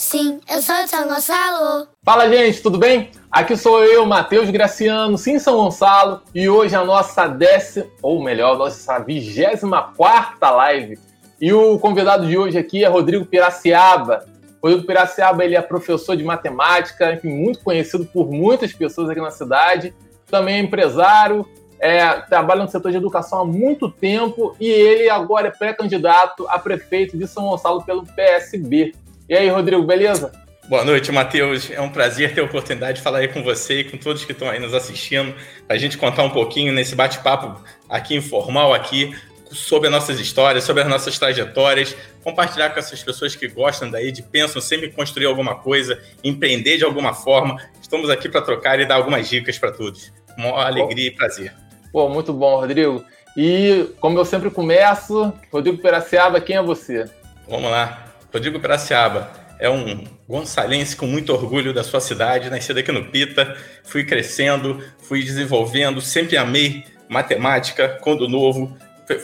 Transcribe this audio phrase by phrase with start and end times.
[0.00, 1.88] Sim, eu sou de São Gonçalo.
[2.04, 3.10] Fala, gente, tudo bem?
[3.32, 8.56] Aqui sou eu, Matheus Graciano, sim, São Gonçalo, e hoje a nossa décima, ou melhor,
[8.56, 10.96] nossa vigésima quarta live.
[11.40, 14.24] E o convidado de hoje aqui é Rodrigo Piraciaba.
[14.62, 19.32] Rodrigo Piraciaba, ele é professor de matemática, enfim, muito conhecido por muitas pessoas aqui na
[19.32, 19.92] cidade.
[20.30, 21.44] Também é empresário,
[21.80, 26.56] é, trabalha no setor de educação há muito tempo e ele agora é pré-candidato a
[26.56, 28.94] prefeito de São Gonçalo pelo PSB.
[29.28, 30.32] E aí, Rodrigo, beleza?
[30.70, 31.70] Boa noite, Matheus.
[31.70, 34.32] É um prazer ter a oportunidade de falar aí com você e com todos que
[34.32, 35.34] estão aí nos assistindo,
[35.66, 39.14] para a gente contar um pouquinho nesse bate-papo aqui informal aqui
[39.50, 44.10] sobre as nossas histórias, sobre as nossas trajetórias, compartilhar com essas pessoas que gostam daí,
[44.10, 47.58] de pensam sempre em construir alguma coisa, empreender de alguma forma.
[47.82, 50.10] Estamos aqui para trocar e dar algumas dicas para todos.
[50.36, 51.52] Com alegria e prazer.
[51.92, 53.04] Pô, muito bom, Rodrigo.
[53.36, 57.04] E como eu sempre começo, Rodrigo Peraciaba, quem é você?
[57.46, 58.07] Vamos lá.
[58.32, 63.56] Rodrigo Peraciaba é um gonçalense com muito orgulho da sua cidade, nascido aqui no Pita,
[63.82, 68.76] fui crescendo, fui desenvolvendo, sempre amei matemática, quando novo,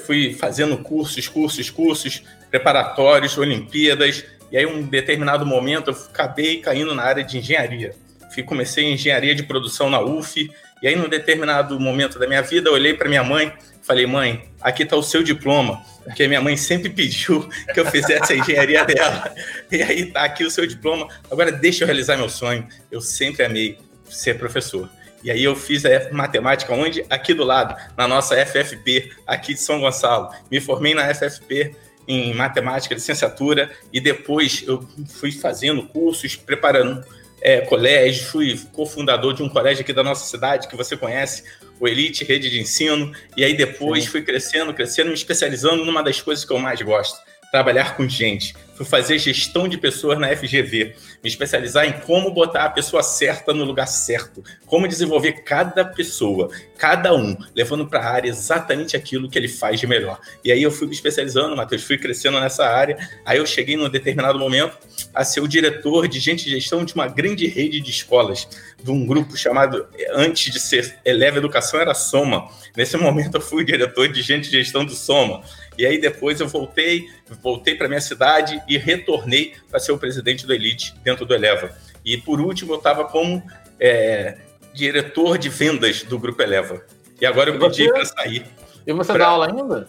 [0.07, 6.59] fui fazendo cursos, cursos, cursos, preparatórios, Olimpíadas, e aí, em um determinado momento, eu acabei
[6.59, 7.95] caindo na área de engenharia.
[8.33, 10.51] Fui, comecei engenharia de produção na UF,
[10.83, 13.53] e aí, num determinado momento da minha vida, eu olhei para minha mãe
[13.85, 18.33] falei, mãe, aqui está o seu diploma, porque minha mãe sempre pediu que eu fizesse
[18.33, 19.33] a engenharia dela.
[19.71, 21.09] E aí está aqui o seu diploma.
[21.31, 22.67] Agora deixa eu realizar meu sonho.
[22.91, 24.89] Eu sempre amei ser professor.
[25.23, 27.05] E aí eu fiz a matemática onde?
[27.09, 30.31] Aqui do lado, na nossa FFP, aqui de São Gonçalo.
[30.51, 31.75] Me formei na FFP
[32.07, 37.03] em matemática, licenciatura, e depois eu fui fazendo cursos, preparando
[37.45, 41.45] é, colégio, fui cofundador de um colégio aqui da nossa cidade, que você conhece,
[41.79, 44.11] o Elite Rede de Ensino, e aí depois Sim.
[44.11, 47.19] fui crescendo, crescendo, me especializando numa das coisas que eu mais gosto,
[47.53, 48.55] trabalhar com gente.
[48.75, 53.53] Fui fazer gestão de pessoas na FGV, me especializar em como botar a pessoa certa
[53.53, 59.29] no lugar certo, como desenvolver cada pessoa, cada um, levando para a área exatamente aquilo
[59.29, 60.19] que ele faz de melhor.
[60.45, 62.97] E aí eu fui me especializando, Matheus, fui crescendo nessa área.
[63.25, 64.77] Aí eu cheguei num determinado momento
[65.15, 68.49] a ser o diretor de gente de gestão de uma grande rede de escolas,
[68.83, 72.49] de um grupo chamado, antes de ser Eleva Educação, era Soma.
[72.77, 75.43] Nesse momento eu fui o diretor de gente de gestão do Soma.
[75.77, 77.09] E aí depois eu voltei,
[77.43, 81.77] voltei para minha cidade e retornei para ser o presidente do Elite dentro do Eleva.
[82.05, 83.43] E por último eu estava como
[83.81, 84.37] é,
[84.73, 86.85] diretor de vendas do Grupo Eleva.
[87.21, 88.47] E agora eu pedi para sair.
[88.87, 89.25] E você pra...
[89.25, 89.89] dá aula ainda?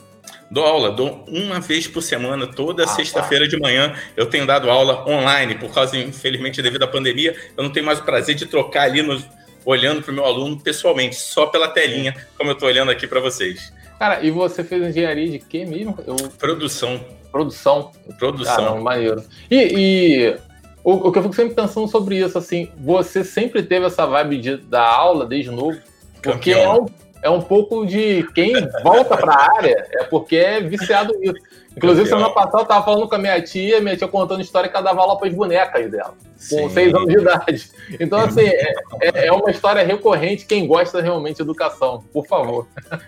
[0.49, 3.49] Dou aula, dou uma vez por semana, toda ah, sexta-feira tá.
[3.49, 7.71] de manhã eu tenho dado aula online, por causa, infelizmente, devido à pandemia, eu não
[7.71, 9.21] tenho mais o prazer de trocar ali no,
[9.65, 13.19] olhando para o meu aluno pessoalmente, só pela telinha, como eu estou olhando aqui para
[13.19, 13.73] vocês.
[13.97, 15.97] Cara, e você fez engenharia de quê mesmo?
[16.05, 16.15] Eu...
[16.37, 16.99] Produção.
[17.31, 17.91] Produção.
[18.17, 18.75] Produção.
[18.75, 19.23] Não, maneiro.
[19.49, 20.37] E, e
[20.83, 24.37] o, o, que eu fico sempre pensando sobre isso, assim, você sempre teve essa vibe
[24.37, 25.77] de, da aula desde novo?
[26.21, 26.85] Porque é um,
[27.21, 28.53] é um pouco de quem
[28.83, 31.35] volta para a área é porque é viciado nisso.
[31.75, 34.75] Inclusive, semana passada eu tava falando com a minha tia, minha tia contando história que
[34.75, 36.61] ela dava aula para as bonecas dela, Sim.
[36.61, 37.69] com seis anos de idade.
[37.99, 42.67] Então, assim, é, é, é, uma história recorrente, quem gosta realmente de educação, por favor.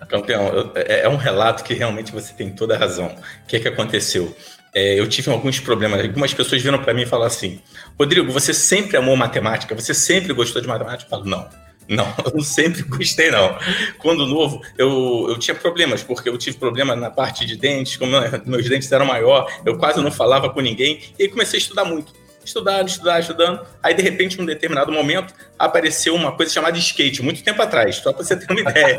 [0.09, 3.07] Campeão, é, é um relato que realmente você tem toda a razão.
[3.07, 4.35] O que, que aconteceu?
[4.75, 6.01] É, eu tive alguns problemas.
[6.01, 7.61] Algumas pessoas viram para mim e falaram assim:
[7.97, 9.73] Rodrigo, você sempre amou matemática?
[9.73, 11.05] Você sempre gostou de matemática?
[11.05, 13.57] Eu falo, não não, eu sempre gostei, não.
[13.97, 18.11] Quando novo, eu, eu tinha problemas, porque eu tive problema na parte de dentes, como
[18.45, 22.13] meus dentes eram maior, eu quase não falava com ninguém, e comecei a estudar muito.
[22.47, 23.67] Estudando, estudando, estudando.
[23.83, 28.13] Aí, de repente, num determinado momento, apareceu uma coisa chamada skate, muito tempo atrás, só
[28.13, 28.97] para você ter uma ideia.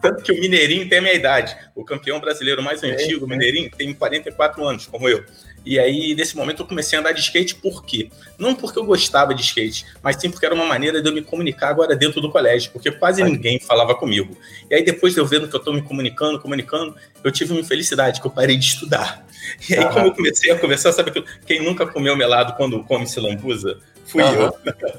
[0.00, 1.54] Tanto que o Mineirinho tem a minha idade.
[1.74, 5.22] O campeão brasileiro mais antigo, o Mineirinho, tem 44 anos, como eu.
[5.66, 8.08] E aí, nesse momento, eu comecei a andar de skate por quê?
[8.38, 11.20] Não porque eu gostava de skate, mas sim porque era uma maneira de eu me
[11.20, 14.34] comunicar agora dentro do colégio, porque quase ninguém falava comigo.
[14.70, 17.60] E aí, depois de eu vendo que eu estou me comunicando, comunicando, eu tive uma
[17.60, 19.27] infelicidade, que eu parei de estudar.
[19.68, 19.90] E aí, uhum.
[19.90, 23.78] como eu comecei a conversar, sabe que quem nunca comeu melado quando come se lambuza?
[24.06, 24.42] Fui uhum.
[24.42, 24.58] eu.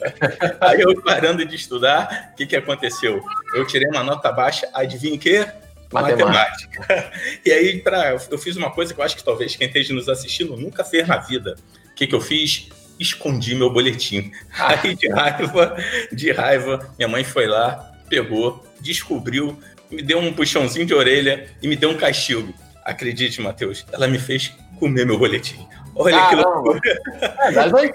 [0.61, 3.23] aí eu parando de estudar, o que, que aconteceu?
[3.53, 5.47] Eu tirei uma nota baixa, adivinha o quê?
[5.91, 6.79] matemática.
[6.79, 7.11] matemática.
[7.45, 10.07] E aí, pra, eu fiz uma coisa que eu acho que talvez quem esteja nos
[10.07, 11.55] assistindo nunca fez na vida.
[11.91, 12.69] O que, que eu fiz?
[12.99, 14.31] Escondi meu boletim.
[14.53, 15.77] Aí, de raiva,
[16.11, 19.57] de raiva, minha mãe foi lá, pegou, descobriu,
[19.89, 22.53] me deu um puxãozinho de orelha e me deu um castigo.
[22.89, 25.67] Acredite, Matheus, ela me fez comer meu boletim.
[25.95, 26.79] Olha ah, que loucura.
[27.21, 27.93] É, hoje,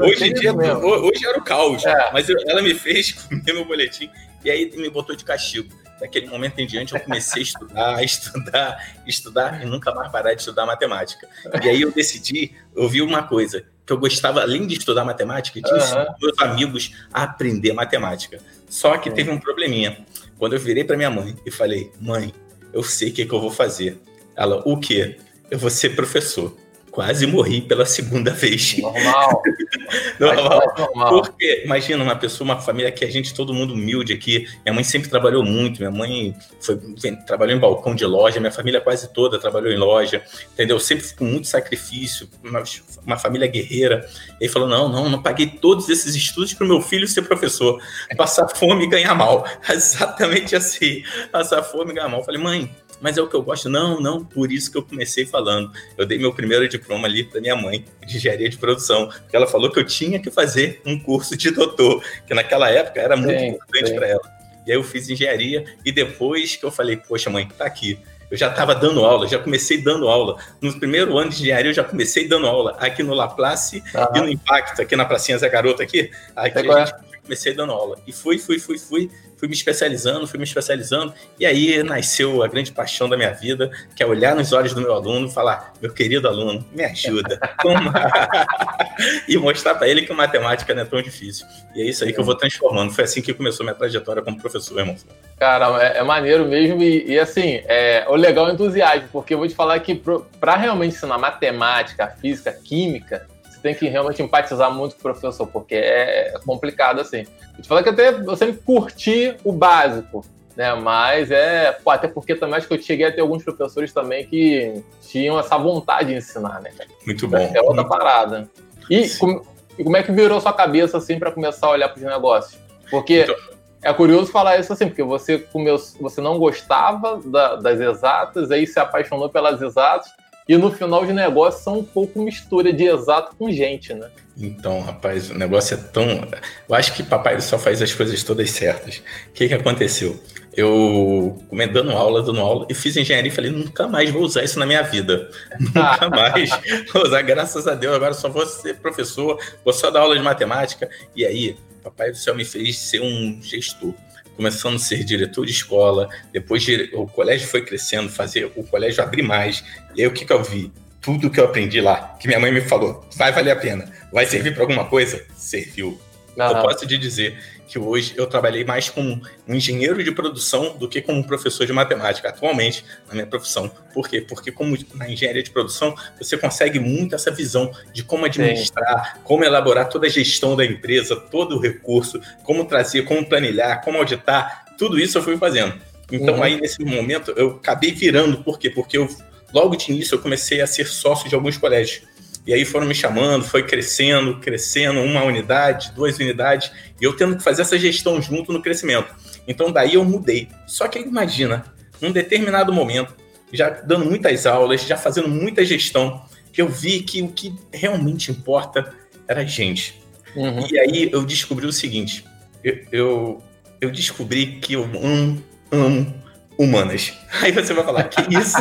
[0.00, 2.10] hoje em dia, hoje era o caos, é.
[2.12, 4.10] mas ela me fez comer meu boletim
[4.44, 5.68] e aí me botou de castigo.
[6.00, 10.40] daquele momento em diante, eu comecei a estudar, estudar, estudar e nunca mais parar de
[10.40, 11.28] estudar matemática.
[11.62, 15.60] E aí eu decidi, eu vi uma coisa, que eu gostava, além de estudar matemática,
[15.60, 16.14] de ensinar uhum.
[16.20, 18.38] meus amigos a aprender matemática.
[18.68, 20.04] Só que teve um probleminha.
[20.38, 22.32] Quando eu virei para minha mãe e falei, mãe,
[22.72, 23.98] eu sei o que, que eu vou fazer.
[24.36, 25.16] Ela, o quê?
[25.50, 26.56] Eu vou ser professor
[26.90, 28.78] quase morri pela segunda vez.
[28.78, 29.42] Normal.
[30.18, 30.74] normal.
[30.76, 31.22] normal.
[31.22, 34.48] Porque, imagina, uma pessoa, uma família que a gente, todo mundo humilde aqui.
[34.64, 36.78] Minha mãe sempre trabalhou muito, minha mãe foi,
[37.26, 40.22] trabalhou em balcão de loja, minha família quase toda trabalhou em loja,
[40.52, 40.78] entendeu?
[40.80, 42.62] Sempre com muito sacrifício, uma,
[43.06, 44.06] uma família guerreira.
[44.40, 47.22] E ele falou: não, não, não paguei todos esses estudos para o meu filho ser
[47.22, 47.80] professor,
[48.16, 49.46] passar fome e ganhar mal.
[49.68, 52.20] Exatamente assim, passar fome e ganhar mal.
[52.20, 52.70] Eu falei, mãe,
[53.00, 53.68] mas é o que eu gosto.
[53.68, 55.72] Não, não, por isso que eu comecei falando.
[55.96, 59.46] Eu dei meu primeiro diploma ali para minha mãe, de engenharia de produção, porque ela
[59.46, 63.38] falou que eu tinha que fazer um curso de doutor, que naquela época era muito
[63.38, 64.40] sim, importante para ela.
[64.66, 67.98] E aí eu fiz engenharia, e depois que eu falei, poxa, mãe, tá aqui.
[68.30, 70.38] Eu já estava dando aula, já comecei dando aula.
[70.60, 73.82] No primeiro ano de engenharia, eu já comecei dando aula aqui no Laplace
[74.14, 76.10] e no Impacto, aqui na Pracinha Zé Garota, aqui.
[76.36, 77.98] Aqui a gente comecei dando aula.
[78.06, 82.46] E fui, fui, fui, fui fui me especializando, fui me especializando, e aí nasceu a
[82.46, 85.72] grande paixão da minha vida, que é olhar nos olhos do meu aluno e falar:
[85.80, 87.40] meu querido aluno, me ajuda.
[89.26, 91.46] e mostrar para ele que matemática não é tão difícil.
[91.74, 92.92] E é isso aí que eu vou transformando.
[92.92, 94.94] Foi assim que começou minha trajetória como professor, irmão.
[95.38, 99.32] Cara, é, é maneiro mesmo, e, e assim, é, o legal é o entusiasmo, porque
[99.32, 99.94] eu vou te falar que
[100.38, 103.26] para realmente ensinar matemática, física, química,
[103.60, 107.26] tem que realmente empatizar muito com o professor, porque é complicado assim.
[107.56, 110.24] Eu te falar que até eu sempre curti o básico,
[110.56, 110.74] né?
[110.74, 111.72] Mas é.
[111.72, 115.38] Pô, até porque também acho que eu cheguei a ter alguns professores também que tinham
[115.38, 116.70] essa vontade de ensinar, né?
[117.06, 117.36] Muito bom.
[117.36, 118.48] É outra parada.
[118.88, 119.46] E como,
[119.78, 122.60] e como, é que virou sua cabeça assim para começar a olhar para os negócios?
[122.90, 123.22] Porque.
[123.22, 123.60] Então...
[123.82, 128.66] É curioso falar isso assim, porque você, comeu, você não gostava da, das exatas, aí
[128.66, 130.12] se apaixonou pelas exatas,
[130.50, 134.10] e no final de negócio são um pouco mistura de exato com gente, né?
[134.36, 136.26] Então, rapaz, o negócio é tão.
[136.68, 138.96] Eu acho que Papai do Céu faz as coisas todas certas.
[139.28, 140.20] O que, que aconteceu?
[140.56, 141.40] Eu,
[141.72, 144.66] dando aula, dando aula, e fiz engenharia e falei, nunca mais vou usar isso na
[144.66, 145.30] minha vida.
[145.60, 146.50] nunca mais
[146.92, 150.24] vou usar, graças a Deus, agora só vou ser professor, vou só dar aula de
[150.24, 150.90] matemática.
[151.14, 153.94] E aí, Papai do Céu me fez ser um gestor
[154.40, 159.20] começando a ser diretor de escola, depois o colégio foi crescendo, fazer o colégio abrir
[159.22, 159.62] mais.
[159.94, 160.72] E aí o que, que eu vi?
[160.98, 164.24] Tudo que eu aprendi lá, que minha mãe me falou, vai valer a pena, vai
[164.24, 165.22] servir para alguma coisa?
[165.36, 166.00] Serviu.
[166.38, 166.46] Uhum.
[166.46, 167.38] Eu posso te dizer
[167.70, 171.64] que hoje eu trabalhei mais como um engenheiro de produção do que como um professor
[171.64, 173.70] de matemática, atualmente, na minha profissão.
[173.94, 174.20] Por quê?
[174.20, 179.20] Porque como na engenharia de produção, você consegue muito essa visão de como administrar, Sim.
[179.22, 183.98] como elaborar toda a gestão da empresa, todo o recurso, como trazer, como planilhar, como
[183.98, 185.72] auditar, tudo isso eu fui fazendo.
[186.10, 186.42] Então uhum.
[186.42, 188.68] aí, nesse momento, eu acabei virando, por quê?
[188.68, 189.08] Porque eu,
[189.54, 192.02] logo de início, eu comecei a ser sócio de alguns colégios.
[192.46, 197.36] E aí foram me chamando, foi crescendo, crescendo, uma unidade, duas unidades, e eu tendo
[197.36, 199.14] que fazer essa gestão junto no crescimento.
[199.46, 200.48] Então daí eu mudei.
[200.66, 201.64] Só que imagina,
[202.00, 203.14] num determinado momento,
[203.52, 206.22] já dando muitas aulas, já fazendo muita gestão,
[206.56, 208.92] eu vi que o que realmente importa
[209.26, 210.00] era a gente.
[210.34, 210.66] Uhum.
[210.70, 212.24] E aí eu descobri o seguinte:
[212.62, 213.42] eu, eu,
[213.80, 216.19] eu descobri que eu amo, amo
[216.60, 217.14] humanas.
[217.40, 218.58] Aí você vai falar, que isso?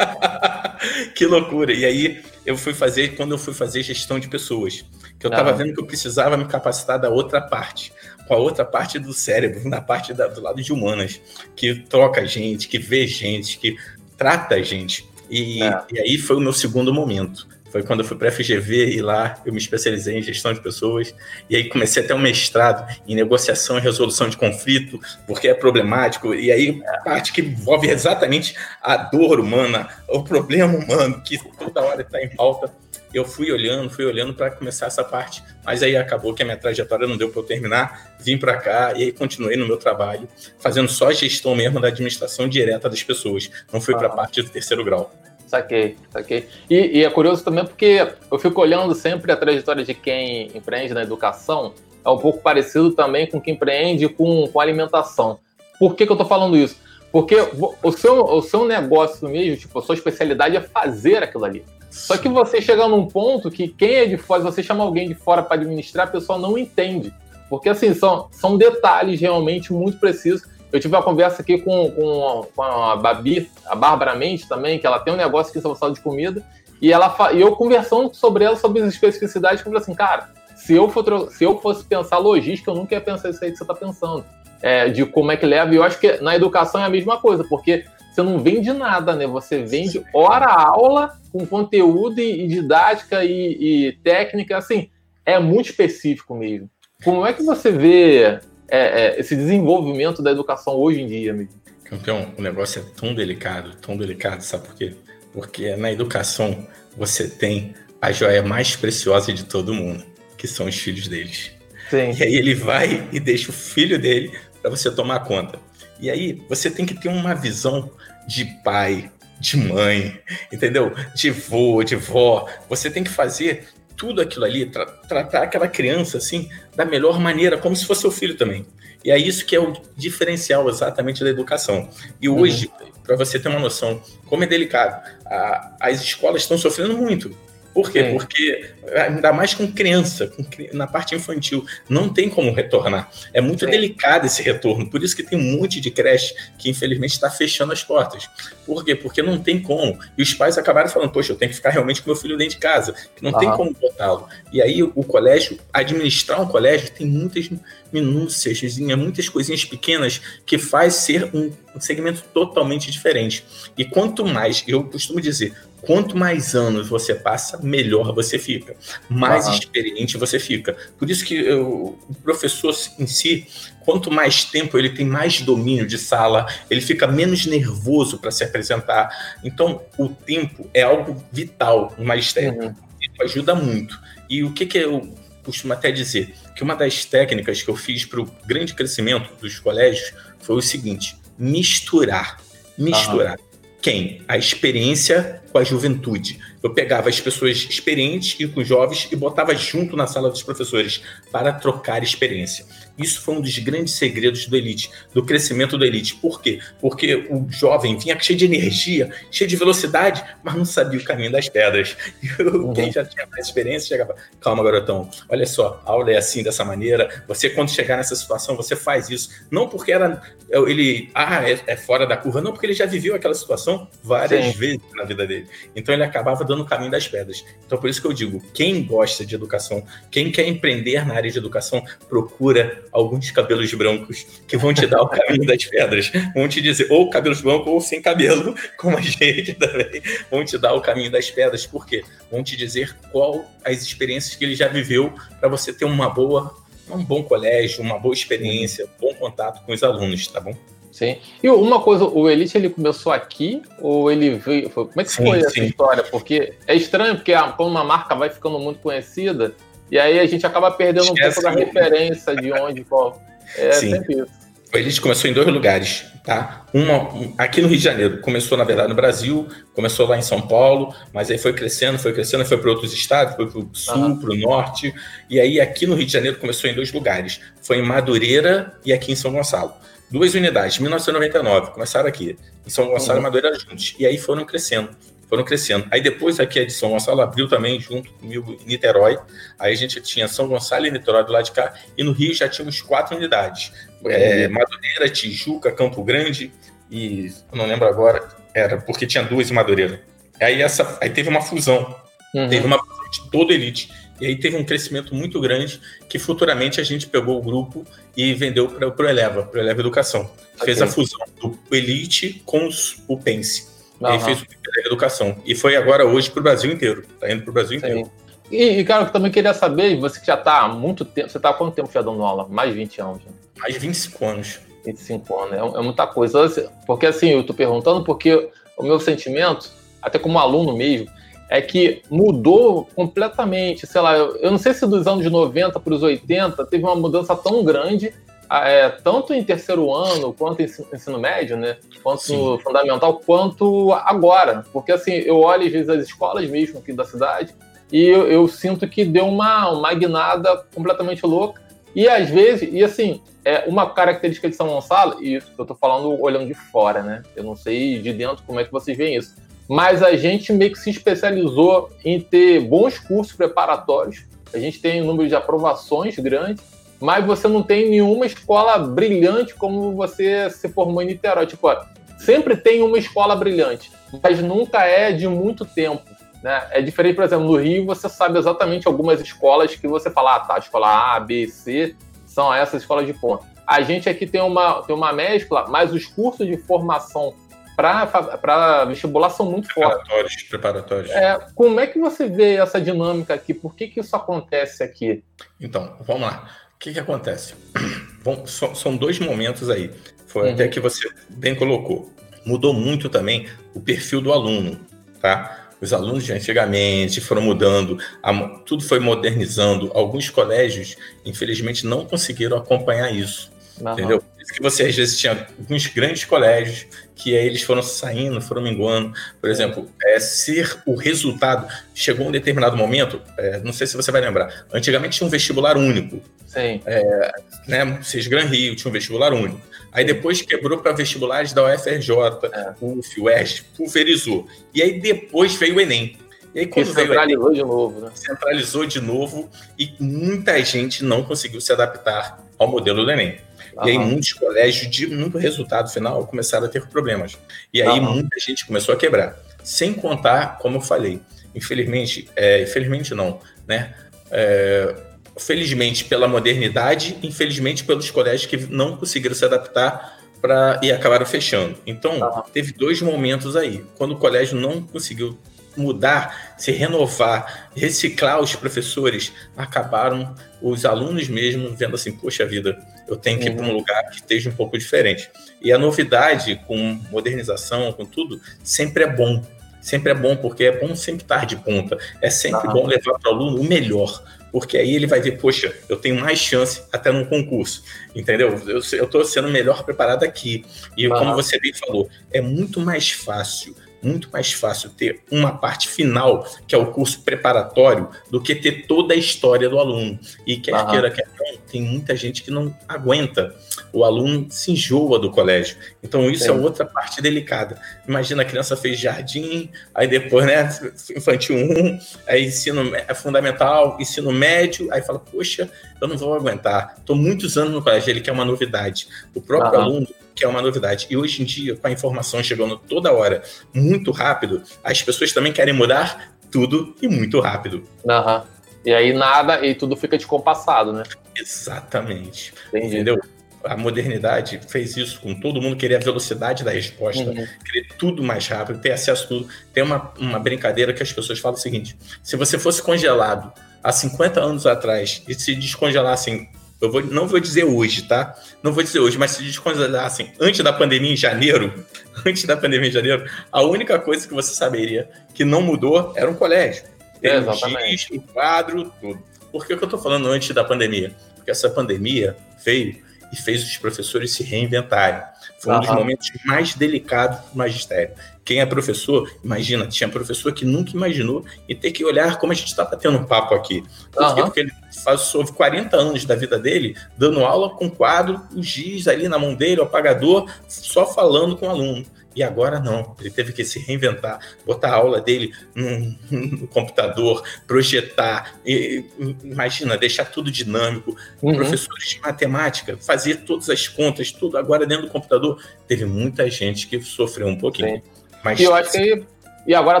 [1.14, 1.72] que loucura.
[1.72, 4.84] E aí eu fui fazer, quando eu fui fazer gestão de pessoas,
[5.18, 7.92] que eu estava vendo que eu precisava me capacitar da outra parte,
[8.26, 11.20] com a outra parte do cérebro, na parte da, do lado de humanas,
[11.54, 13.76] que troca a gente, que vê gente, que
[14.16, 15.08] trata a gente.
[15.30, 15.82] E, é.
[15.92, 17.46] e aí foi o meu segundo momento.
[17.70, 20.60] Foi quando eu fui para a FGV e lá eu me especializei em gestão de
[20.60, 21.14] pessoas.
[21.48, 26.34] E aí comecei até um mestrado em negociação e resolução de conflito, porque é problemático.
[26.34, 32.02] E aí parte que envolve exatamente a dor humana, o problema humano, que toda hora
[32.02, 32.72] está em pauta.
[33.12, 36.58] Eu fui olhando, fui olhando para começar essa parte, mas aí acabou que a minha
[36.58, 38.16] trajetória não deu para eu terminar.
[38.20, 42.46] Vim para cá e aí continuei no meu trabalho, fazendo só gestão mesmo da administração
[42.46, 43.50] direta das pessoas.
[43.72, 43.98] Não fui ah.
[43.98, 45.10] para a parte do terceiro grau.
[45.48, 46.46] Saquei, saquei.
[46.68, 50.92] E, e, é curioso também porque eu fico olhando sempre a trajetória de quem empreende
[50.92, 51.72] na educação,
[52.04, 55.38] é um pouco parecido também com quem empreende com, com alimentação.
[55.78, 56.76] Por que, que eu estou falando isso?
[57.10, 57.34] Porque
[57.82, 61.64] o seu, o seu negócio mesmo, tipo, a sua especialidade é fazer aquilo ali.
[61.88, 65.14] Só que você chega num ponto que quem é de fora, você chama alguém de
[65.14, 67.10] fora para administrar, a pessoa não entende.
[67.48, 72.46] Porque, assim, são, são detalhes realmente muito precisos eu tive uma conversa aqui com, com,
[72.54, 75.92] com a Babi, a Bárbara Mendes também, que ela tem um negócio aqui sobre sala
[75.92, 76.44] de comida,
[76.80, 80.74] e, ela, e eu conversando sobre ela, sobre as especificidades, eu falei assim, cara, se
[80.74, 83.64] eu, for, se eu fosse pensar logística, eu nunca ia pensar isso aí que você
[83.64, 84.24] está pensando.
[84.62, 85.72] é, de como é que leva.
[85.72, 89.14] E eu acho que na educação é a mesma coisa, porque você não vende nada,
[89.14, 89.26] né?
[89.26, 94.90] Você vende hora-aula com conteúdo e, e didática e, e, técnica, assim,
[95.24, 96.68] é muito específico mesmo.
[97.04, 101.52] Como é que você vê é, é, esse desenvolvimento da educação hoje em dia mesmo?
[101.84, 104.94] Campeão, o negócio é tão delicado, tão delicado, sabe por quê?
[105.32, 110.04] Porque na educação você tem a joia mais preciosa de todo mundo,
[110.36, 111.50] que são os filhos deles.
[111.88, 112.12] Sim.
[112.18, 115.58] E aí ele vai e deixa o filho dele para você tomar conta.
[115.98, 117.90] E aí você tem que ter uma visão
[118.26, 119.10] de pai,
[119.40, 120.20] de mãe,
[120.52, 120.92] entendeu?
[121.14, 122.46] De vô, de vó.
[122.68, 123.66] Você tem que fazer
[123.98, 128.12] tudo aquilo ali, tra tratar aquela criança assim da melhor maneira, como se fosse seu
[128.12, 128.64] filho também.
[129.04, 131.88] E é isso que é o diferencial exatamente da educação.
[132.20, 132.92] E hoje, uhum.
[133.04, 137.36] para você ter uma noção como é delicado, a, as escolas estão sofrendo muito
[137.78, 138.02] por quê?
[138.02, 138.10] Sim.
[138.10, 143.08] Porque ainda mais com criança, com, na parte infantil, não tem como retornar.
[143.32, 143.70] É muito Sim.
[143.70, 144.90] delicado esse retorno.
[144.90, 148.28] Por isso que tem um monte de creche que infelizmente está fechando as portas.
[148.66, 148.96] Por quê?
[148.96, 149.96] Porque não tem como.
[150.18, 152.56] E os pais acabaram falando, poxa, eu tenho que ficar realmente com meu filho dentro
[152.56, 154.28] de casa, que não tem como botá-lo.
[154.52, 157.48] E aí o colégio, administrar um colégio tem muitas
[157.92, 163.44] minúcias, muitas coisinhas pequenas que faz ser um segmento totalmente diferente.
[163.76, 168.76] E quanto mais, eu costumo dizer, quanto mais anos você passa, melhor você fica,
[169.08, 169.54] mais uhum.
[169.54, 170.76] experiente você fica.
[170.98, 173.46] Por isso que eu, o professor em si,
[173.84, 178.44] quanto mais tempo ele tem mais domínio de sala, ele fica menos nervoso para se
[178.44, 179.36] apresentar.
[179.42, 182.62] Então, o tempo é algo vital no magistério.
[182.62, 182.74] Uhum.
[183.20, 183.98] Ajuda muito.
[184.28, 186.34] E o que, que eu costumo até dizer?
[186.54, 190.62] Que uma das técnicas que eu fiz para o grande crescimento dos colégios foi o
[190.62, 192.38] seguinte: misturar.
[192.76, 193.38] Misturar.
[193.38, 193.48] Uhum.
[193.80, 194.22] Quem?
[194.28, 196.38] A experiência com a juventude.
[196.62, 201.02] Eu pegava as pessoas experientes e com jovens e botava junto na sala dos professores
[201.30, 202.66] para trocar experiência.
[202.98, 206.16] Isso foi um dos grandes segredos do Elite, do crescimento do Elite.
[206.16, 206.58] Por quê?
[206.80, 211.30] Porque o jovem vinha cheio de energia, cheio de velocidade, mas não sabia o caminho
[211.30, 211.96] das pedras.
[212.20, 212.72] E uhum.
[212.72, 216.64] quem já tinha mais experiência chegava, calma, garotão, olha só, a aula é assim, dessa
[216.64, 217.24] maneira.
[217.28, 219.30] Você, quando chegar nessa situação, você faz isso.
[219.50, 223.14] Não porque era ele, ah, é, é fora da curva, não, porque ele já viveu
[223.14, 224.52] aquela situação várias Sim.
[224.52, 225.37] vezes na vida dele.
[225.74, 227.44] Então ele acabava dando o caminho das pedras.
[227.66, 231.30] Então por isso que eu digo, quem gosta de educação, quem quer empreender na área
[231.30, 236.10] de educação, procura alguns cabelos brancos que vão te dar o caminho das pedras.
[236.34, 240.02] Vão te dizer ou cabelos brancos ou sem cabelo, como a gente também.
[240.30, 241.66] Vão te dar o caminho das pedras.
[241.66, 242.04] Por quê?
[242.30, 246.54] Vão te dizer qual as experiências que ele já viveu para você ter uma boa
[246.90, 250.56] um bom colégio, uma boa experiência, bom contato com os alunos, tá bom?
[250.98, 251.16] Sim.
[251.40, 254.68] E uma coisa, o Elite ele começou aqui ou ele veio.
[254.68, 255.46] Como é que sim, foi sim.
[255.46, 256.02] essa história?
[256.02, 259.54] Porque é estranho, porque quando uma marca vai ficando muito conhecida,
[259.92, 263.22] e aí a gente acaba perdendo Esquece um pouco da referência de onde, qual.
[263.56, 263.90] É sim.
[263.90, 264.48] sempre isso.
[264.74, 266.66] O Elite começou em dois lugares, tá?
[266.74, 270.42] Uma aqui no Rio de Janeiro, começou na verdade no Brasil, começou lá em São
[270.42, 273.94] Paulo, mas aí foi crescendo, foi crescendo, foi para outros estados, foi para o sul,
[273.94, 274.18] uhum.
[274.18, 274.92] para o norte,
[275.30, 278.92] e aí aqui no Rio de Janeiro começou em dois lugares, foi em Madureira e
[278.92, 279.72] aqui em São Gonçalo
[280.10, 282.36] duas unidades, 1999, começaram aqui,
[282.66, 283.20] em São Gonçalo uhum.
[283.20, 283.94] e Madureira juntos.
[283.98, 284.90] E aí foram crescendo,
[285.28, 285.86] foram crescendo.
[285.90, 289.18] Aí depois aqui a de São Gonçalo abriu também junto comigo em Niterói.
[289.58, 291.74] Aí a gente tinha São Gonçalo e Niterói do lado de cá.
[291.96, 293.72] E no Rio já tínhamos quatro unidades.
[294.02, 294.10] Uhum.
[294.10, 296.52] É, Madureira, Tijuca, Campo Grande
[296.90, 300.02] e não lembro agora, era porque tinha duas em Madureira.
[300.40, 301.94] Aí, essa, aí teve uma fusão.
[302.34, 302.48] Uhum.
[302.48, 303.90] Teve uma fusão de toda elite.
[304.20, 307.84] E aí teve um crescimento muito grande que futuramente a gente pegou o grupo
[308.16, 310.30] e vendeu para o Eleva, para o Eleva Educação.
[310.54, 310.66] Okay.
[310.66, 312.68] Fez a fusão do Elite com
[313.06, 313.68] o Pense.
[314.00, 314.08] Uhum.
[314.08, 315.36] E aí fez o Eleva Educação.
[315.44, 317.04] E foi agora hoje para o Brasil inteiro.
[317.14, 317.86] Está indo para o Brasil Sim.
[317.86, 318.10] inteiro.
[318.50, 321.50] E, cara, eu também queria saber, você que já está há muito tempo, você está
[321.50, 322.48] há quanto tempo já dando aula?
[322.48, 323.22] Mais de 20 anos?
[323.22, 323.30] Já.
[323.60, 324.60] Mais de 25 anos.
[324.86, 326.48] 25 anos, é, é muita coisa.
[326.86, 329.70] Porque assim, eu estou perguntando porque o meu sentimento,
[330.00, 331.08] até como aluno mesmo,
[331.48, 333.86] é que mudou completamente.
[333.86, 337.34] Sei lá, eu não sei se dos anos 90 para os 80 teve uma mudança
[337.34, 338.12] tão grande,
[338.50, 341.76] é, tanto em terceiro ano, quanto em ensino médio, né?
[342.02, 342.58] Quanto Sim.
[342.62, 344.64] fundamental, quanto agora.
[344.72, 347.54] Porque assim, eu olho às vezes as escolas mesmo aqui da cidade
[347.90, 351.62] e eu, eu sinto que deu uma, uma guinada completamente louca.
[351.94, 355.74] E às vezes, e assim, é uma característica de São Gonçalo, e isso eu tô
[355.74, 357.22] falando olhando de fora, né?
[357.34, 359.34] Eu não sei de dentro como é que vocês veem isso
[359.68, 364.24] mas a gente meio que se especializou em ter bons cursos preparatórios.
[364.52, 366.62] A gente tem um número de aprovações grande,
[366.98, 371.46] mas você não tem nenhuma escola brilhante como você se formou em Niterói.
[371.46, 371.68] Tipo,
[372.16, 376.02] sempre tem uma escola brilhante, mas nunca é de muito tempo.
[376.42, 376.66] Né?
[376.70, 380.40] É diferente, por exemplo, no Rio você sabe exatamente algumas escolas que você fala, ah,
[380.40, 381.94] tá, escola A, B, C,
[382.24, 383.44] são essas escolas de ponta.
[383.66, 387.34] a gente aqui tem uma, tem uma mescla, mas os cursos de formação
[387.78, 390.48] para vestibular são muito preparatórios, fortes.
[390.48, 391.10] Preparatórios.
[391.12, 393.54] É, como é que você vê essa dinâmica aqui?
[393.54, 395.22] Por que, que isso acontece aqui?
[395.60, 396.50] Então, vamos lá.
[396.74, 397.54] O que, que acontece?
[398.24, 399.92] Bom, são dois momentos aí.
[400.26, 400.54] Foi uhum.
[400.54, 402.12] até que você bem colocou.
[402.44, 404.80] Mudou muito também o perfil do aluno,
[405.20, 405.68] tá?
[405.80, 408.34] Os alunos de antigamente foram mudando, a,
[408.66, 409.92] tudo foi modernizando.
[409.94, 413.52] Alguns colégios, infelizmente, não conseguiram acompanhar isso.
[413.80, 413.92] Uhum.
[413.92, 414.24] Entendeu?
[414.52, 419.12] Que você às vezes tinha alguns grandes colégios que aí eles foram saindo, foram minguando.
[419.40, 421.68] Por exemplo, é, ser o resultado.
[421.94, 425.76] Chegou um determinado momento, é, não sei se você vai lembrar, antigamente tinha um vestibular
[425.76, 426.22] único.
[426.46, 426.80] Sim.
[426.86, 427.32] É,
[427.66, 429.60] né, Seis Gran Rio tinha um vestibular único.
[429.92, 432.10] Aí depois quebrou para vestibulares da UFRJ,
[432.52, 432.74] é.
[432.80, 434.46] UF, UERJ, pulverizou.
[434.72, 436.16] E aí depois veio o Enem.
[436.54, 438.10] E aí, quando que centralizou de novo, né?
[438.14, 443.38] Centralizou de novo e muita gente não conseguiu se adaptar ao modelo do Enem.
[443.76, 443.86] Uhum.
[443.86, 447.36] E aí muitos colégios, de, no resultado final, começaram a ter problemas.
[447.72, 448.14] E aí uhum.
[448.14, 449.36] muita gente começou a quebrar.
[449.62, 451.20] Sem contar, como eu falei,
[451.54, 453.94] infelizmente, é, infelizmente não, né?
[454.30, 454.94] É,
[455.38, 461.76] felizmente pela modernidade, infelizmente pelos colégios que não conseguiram se adaptar para e acabaram fechando.
[461.86, 462.42] Então, uhum.
[462.52, 463.84] teve dois momentos aí.
[463.96, 465.38] Quando o colégio não conseguiu
[465.78, 473.16] mudar, se renovar, reciclar os professores, acabaram os alunos mesmo vendo assim, poxa vida, eu
[473.16, 473.76] tenho que ir para um uhum.
[473.76, 475.30] lugar que esteja um pouco diferente.
[475.62, 479.42] E a novidade com modernização, com tudo, sempre é bom.
[479.80, 481.96] Sempre é bom, porque é bom sempre estar de ponta.
[482.20, 482.74] É sempre uhum.
[482.74, 486.18] bom levar para o aluno o melhor porque aí ele vai ver, poxa, eu tenho
[486.18, 487.82] mais chance até num concurso,
[488.14, 488.60] entendeu?
[488.66, 490.64] Eu estou sendo melhor preparado aqui.
[490.96, 491.18] E uhum.
[491.18, 496.46] como você bem falou, é muito mais fácil muito mais fácil ter uma parte final,
[496.66, 500.18] que é o curso preparatório, do que ter toda a história do aluno.
[500.46, 500.86] E quer uhum.
[500.86, 503.54] queira, quer não, tem muita gente que não aguenta.
[503.92, 505.76] O aluno se enjoa do colégio.
[506.02, 506.52] Então, isso é Sim.
[506.52, 507.80] é outra parte delicada.
[508.06, 510.68] Imagina a criança fez jardim, aí depois, né,
[511.16, 516.94] infantil 1, aí ensino é fundamental, ensino médio, aí fala, poxa, eu não vou aguentar.
[516.98, 519.08] Estou muitos anos no colégio, ele quer uma novidade.
[519.34, 520.06] O próprio aluno
[520.38, 521.08] que é uma novidade.
[521.10, 523.42] E hoje em dia, com a informação chegando toda hora,
[523.74, 527.82] muito rápido, as pessoas também querem mudar tudo e muito rápido.
[528.04, 528.42] Uhum.
[528.84, 531.02] E aí nada, e tudo fica descompassado, né?
[531.36, 532.54] Exatamente.
[532.68, 532.86] Entendi.
[532.86, 533.20] Entendeu?
[533.64, 537.34] A modernidade fez isso com todo mundo querer a velocidade da resposta, uhum.
[537.34, 539.48] querer tudo mais rápido, ter acesso a tudo.
[539.74, 543.90] Tem uma, uma brincadeira que as pessoas falam o seguinte: se você fosse congelado há
[543.90, 546.48] 50 anos atrás e se descongelassem
[546.80, 548.36] eu vou, não vou dizer hoje, tá?
[548.62, 551.84] Não vou dizer hoje, mas se desconsiderassem antes da pandemia em janeiro,
[552.24, 556.30] antes da pandemia em janeiro, a única coisa que você saberia que não mudou era
[556.30, 556.84] um colégio.
[557.20, 558.16] Tem é, exatamente.
[558.16, 559.22] o quadro, tudo.
[559.50, 561.12] Por que, que eu estou falando antes da pandemia?
[561.34, 562.96] Porque essa pandemia veio
[563.32, 565.22] e fez os professores se reinventarem.
[565.58, 568.14] Foi um dos momentos mais delicados do magistério.
[568.48, 572.54] Quem é professor, imagina, tinha professor que nunca imaginou e ter que olhar como a
[572.54, 573.84] gente está batendo um papo aqui.
[574.10, 574.34] Por.
[574.36, 574.72] Porque ele
[575.04, 579.38] faz sobre 40 anos da vida dele dando aula com quadro, o giz ali na
[579.38, 582.06] mão dele, o apagador, só falando com o aluno.
[582.34, 586.16] E agora não, ele teve que se reinventar, botar a aula dele no,
[586.60, 589.04] no computador, projetar, e,
[589.44, 591.14] imagina, deixar tudo dinâmico.
[591.42, 591.54] Uhum.
[591.54, 595.62] Professores de matemática, fazer todas as contas, tudo agora dentro do computador.
[595.86, 597.96] Teve muita gente que sofreu um pouquinho.
[597.96, 598.17] Sim.
[598.42, 599.24] Mas, e eu acho que.
[599.66, 600.00] E agora,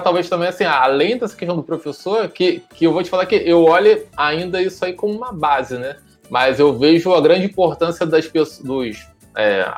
[0.00, 3.34] talvez também, assim, além dessa questão do professor, que, que eu vou te falar que
[3.34, 5.96] eu olho ainda isso aí como uma base, né?
[6.30, 9.70] Mas eu vejo a grande importância das pessoas, dos é,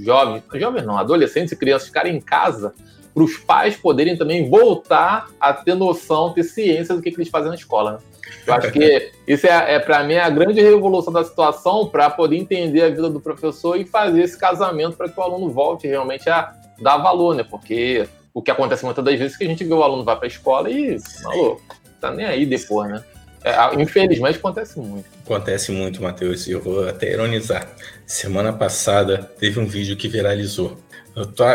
[0.00, 2.72] jovens, jovens não, adolescentes e crianças ficarem em casa
[3.16, 7.30] para os pais poderem também voltar a ter noção, ter ciência do que, que eles
[7.30, 7.92] fazem na escola.
[7.92, 7.98] Né?
[8.46, 12.36] Eu acho que isso é, é para mim, a grande revolução da situação para poder
[12.36, 16.28] entender a vida do professor e fazer esse casamento para que o aluno volte realmente
[16.28, 17.44] a dar valor, né?
[17.44, 20.16] Porque o que acontece muitas das vezes é que a gente vê o aluno vai
[20.16, 21.62] para a escola e, maluco,
[22.00, 23.02] tá nem aí depois, né?
[23.44, 25.06] É, infelizmente acontece muito.
[25.24, 27.68] Acontece muito, Matheus, e eu vou até ironizar.
[28.04, 30.76] Semana passada teve um vídeo que viralizou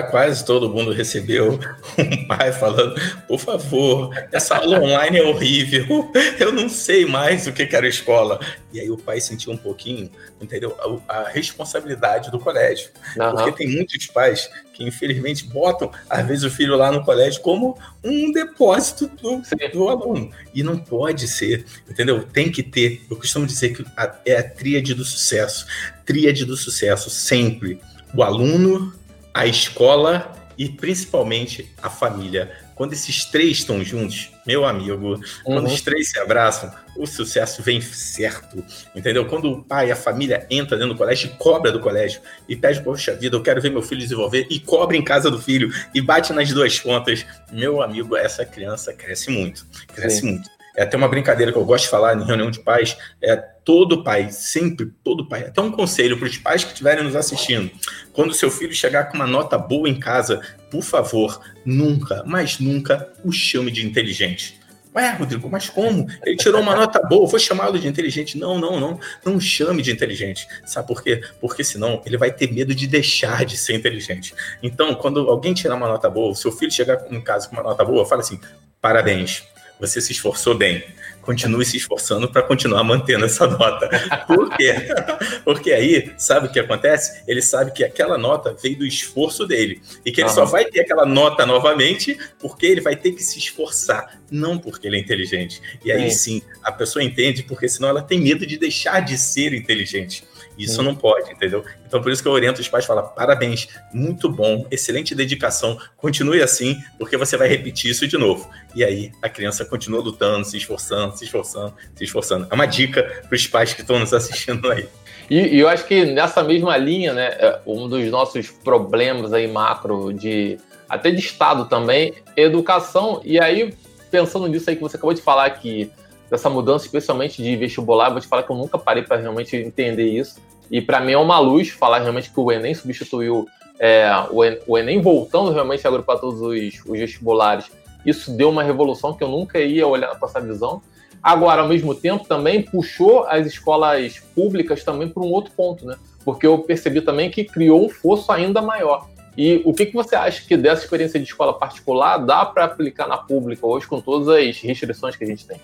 [0.09, 1.59] quase todo mundo recebeu
[1.97, 2.95] um pai falando:
[3.27, 8.39] por favor, essa aula online é horrível, eu não sei mais o que era escola.
[8.73, 10.09] E aí o pai sentiu um pouquinho,
[10.41, 10.75] entendeu?
[11.07, 12.89] A, a responsabilidade do colégio.
[13.17, 13.31] Uhum.
[13.31, 17.77] Porque tem muitos pais que, infelizmente, botam, às vezes, o filho lá no colégio como
[18.03, 19.41] um depósito do,
[19.73, 20.31] do aluno.
[20.53, 22.23] E não pode ser, entendeu?
[22.23, 23.05] Tem que ter.
[23.09, 25.67] Eu costumo dizer que a, é a tríade do sucesso.
[26.05, 27.79] Tríade do sucesso, sempre.
[28.13, 28.93] O aluno,
[29.33, 35.21] a escola e principalmente a família quando esses três estão juntos, meu amigo, uhum.
[35.43, 38.65] quando os três se abraçam, o sucesso vem certo,
[38.95, 39.27] entendeu?
[39.27, 42.81] Quando o pai, a família entra dentro do colégio e cobra do colégio e pede,
[42.81, 46.01] poxa vida, eu quero ver meu filho desenvolver e cobra em casa do filho e
[46.01, 49.63] bate nas duas pontas, meu amigo, essa criança cresce muito,
[49.93, 50.31] cresce Sim.
[50.31, 50.49] muito.
[50.75, 54.03] É até uma brincadeira que eu gosto de falar em reunião de pais, é todo
[54.03, 57.69] pai, sempre, todo pai, até um conselho para os pais que estiverem nos assistindo.
[58.13, 63.11] Quando seu filho chegar com uma nota boa em casa, por favor, nunca, mas nunca
[63.23, 64.61] o chame de inteligente.
[64.93, 66.05] Ué, Rodrigo, mas como?
[66.25, 68.37] Ele tirou uma nota boa, foi chamado de inteligente.
[68.37, 68.99] Não, não, não.
[69.25, 70.45] Não chame de inteligente.
[70.65, 71.23] Sabe por quê?
[71.39, 74.33] Porque senão ele vai ter medo de deixar de ser inteligente.
[74.61, 77.85] Então, quando alguém tirar uma nota boa, seu filho chegar em casa com uma nota
[77.85, 78.37] boa, fala assim:
[78.81, 79.45] parabéns,
[79.81, 80.83] você se esforçou bem.
[81.23, 83.89] Continue se esforçando para continuar mantendo essa nota.
[84.27, 84.75] Por quê?
[85.43, 87.23] Porque aí, sabe o que acontece?
[87.27, 89.81] Ele sabe que aquela nota veio do esforço dele.
[90.05, 93.39] E que ele só vai ter aquela nota novamente porque ele vai ter que se
[93.39, 95.61] esforçar, não porque ele é inteligente.
[95.83, 99.53] E aí sim, a pessoa entende, porque senão ela tem medo de deixar de ser
[99.53, 100.23] inteligente.
[100.63, 101.63] Isso não pode, entendeu?
[101.87, 106.41] Então, por isso que eu oriento os pais, falo, parabéns, muito bom, excelente dedicação, continue
[106.41, 108.49] assim, porque você vai repetir isso de novo.
[108.75, 112.47] E aí, a criança continua lutando, se esforçando, se esforçando, se esforçando.
[112.49, 114.87] É uma dica para os pais que estão nos assistindo aí.
[115.29, 119.47] E, e, eu acho que nessa mesma linha, né, é, um dos nossos problemas aí
[119.47, 120.57] macro de
[120.89, 123.21] até de estado também, educação.
[123.23, 123.73] E aí
[124.11, 125.89] pensando nisso aí que você acabou de falar que
[126.29, 130.05] dessa mudança, especialmente de vestibular, vou te falar que eu nunca parei para realmente entender
[130.05, 130.39] isso.
[130.71, 133.45] E para mim é uma luz falar realmente que o Enem substituiu
[133.77, 137.69] é, o, Enem voltando realmente a agrupar todos os, os, vestibulares.
[138.05, 140.81] Isso deu uma revolução que eu nunca ia olhar com essa visão.
[141.21, 145.95] Agora, ao mesmo tempo, também puxou as escolas públicas também para um outro ponto, né?
[146.23, 149.07] Porque eu percebi também que criou um fosso ainda maior.
[149.37, 153.07] E o que, que você acha que dessa experiência de escola particular dá para aplicar
[153.07, 155.59] na pública hoje com todas as restrições que a gente tem?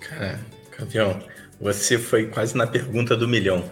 [0.00, 0.40] Cara,
[0.70, 1.18] campeão,
[1.60, 3.64] você foi quase na pergunta do milhão,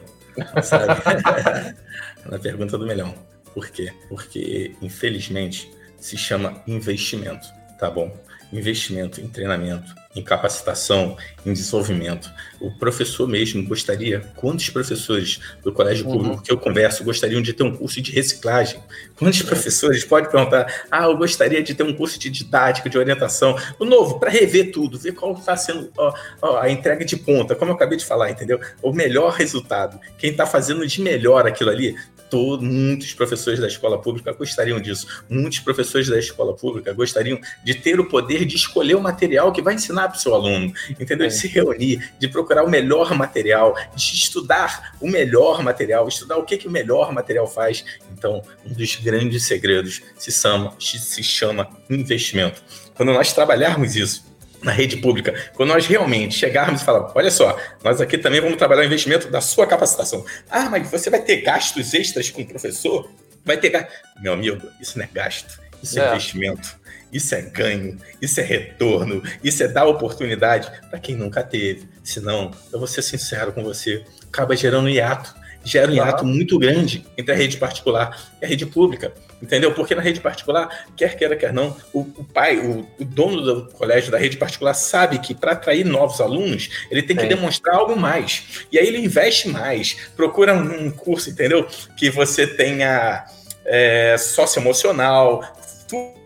[0.62, 1.75] sabe?
[2.31, 3.14] na pergunta do milhão.
[3.53, 3.92] Por quê?
[4.09, 7.47] Porque, infelizmente, se chama investimento,
[7.79, 8.14] tá bom?
[8.53, 12.31] Investimento em treinamento, em capacitação, em desenvolvimento.
[12.61, 16.12] O professor mesmo gostaria, quantos professores do colégio uhum.
[16.12, 18.81] público que eu converso gostariam de ter um curso de reciclagem?
[19.16, 19.46] Quantos uhum.
[19.46, 23.85] professores pode perguntar, ah, eu gostaria de ter um curso de didática, de orientação, o
[23.85, 27.70] novo, para rever tudo, ver qual está sendo ó, ó, a entrega de ponta, como
[27.70, 28.61] eu acabei de falar, entendeu?
[28.83, 29.98] O melhor resultado.
[30.18, 31.96] Quem está fazendo de melhor aquilo ali
[32.35, 35.07] todo, muitos professores da escola pública gostariam disso.
[35.31, 39.62] Muitos professores da escola pública gostariam de ter o poder de escolher o material que
[39.62, 41.27] vai ensinar para o seu aluno, entendeu?
[41.27, 41.29] É.
[41.29, 46.44] De se reunir, de procurar o melhor material, de estudar o melhor material, estudar o
[46.44, 47.85] que, que o melhor material faz.
[48.12, 52.61] Então, um dos grandes segredos se chama, se chama investimento.
[52.97, 54.34] Quando nós trabalharmos isso,
[54.64, 58.57] na rede pública, quando nós realmente chegarmos e falarmos, olha só, nós aqui também vamos
[58.57, 60.24] trabalhar o investimento da sua capacitação.
[60.50, 63.11] Ah, mas você vai ter gastos extras com o professor?
[63.44, 63.92] Vai ter gasto.
[64.20, 66.77] Meu amigo, isso não é gasto, isso é, é investimento,
[67.12, 71.87] isso é ganho, isso é retorno, isso é dar oportunidade para quem nunca teve.
[72.03, 77.05] Senão, eu vou ser sincero com você, acaba gerando hiato gera um hiato muito grande
[77.16, 79.12] entre a rede particular e a rede pública.
[79.42, 79.72] Entendeu?
[79.72, 83.72] Porque na rede particular, quer queira, quer não, o, o pai, o, o, dono do
[83.72, 87.96] colégio da rede particular sabe que para atrair novos alunos, ele tem que demonstrar algo
[87.96, 88.66] mais.
[88.72, 91.66] E aí ele investe mais, procura um, curso, entendeu?
[91.96, 93.27] Que você tenha
[93.66, 95.42] é, socioemocional,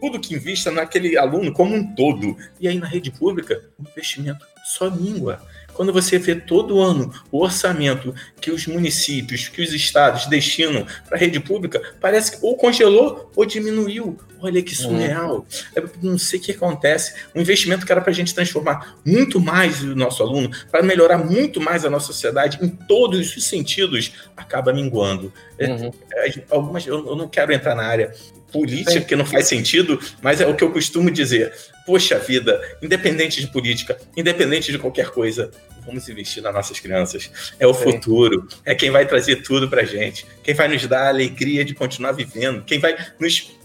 [0.01, 2.37] tudo que invista naquele aluno como um todo.
[2.61, 5.41] E aí na rede pública, o investimento só língua.
[5.79, 11.17] Quando você vê todo ano o orçamento que os municípios, que os estados destinam para
[11.17, 14.19] a rede pública, parece que ou congelou ou diminuiu.
[14.41, 15.47] Olha que surreal.
[15.77, 17.15] É, não sei o que acontece.
[17.33, 21.19] Um investimento que era para a gente transformar muito mais o nosso aluno, para melhorar
[21.19, 25.33] muito mais a nossa sociedade em todos os sentidos, acaba minguando.
[25.57, 25.93] É, uhum.
[26.13, 28.13] É, algumas, eu, eu não quero entrar na área
[28.53, 31.53] política, que não faz sentido, mas é o que eu costumo dizer.
[31.89, 35.51] Poxa vida, independente de política, independente de qualquer coisa,
[35.87, 37.31] vamos investir nas nossas crianças.
[37.59, 37.85] É o Sim.
[37.85, 41.73] futuro, é quem vai trazer tudo pra gente, quem vai nos dar a alegria de
[41.73, 43.57] continuar vivendo, quem vai nos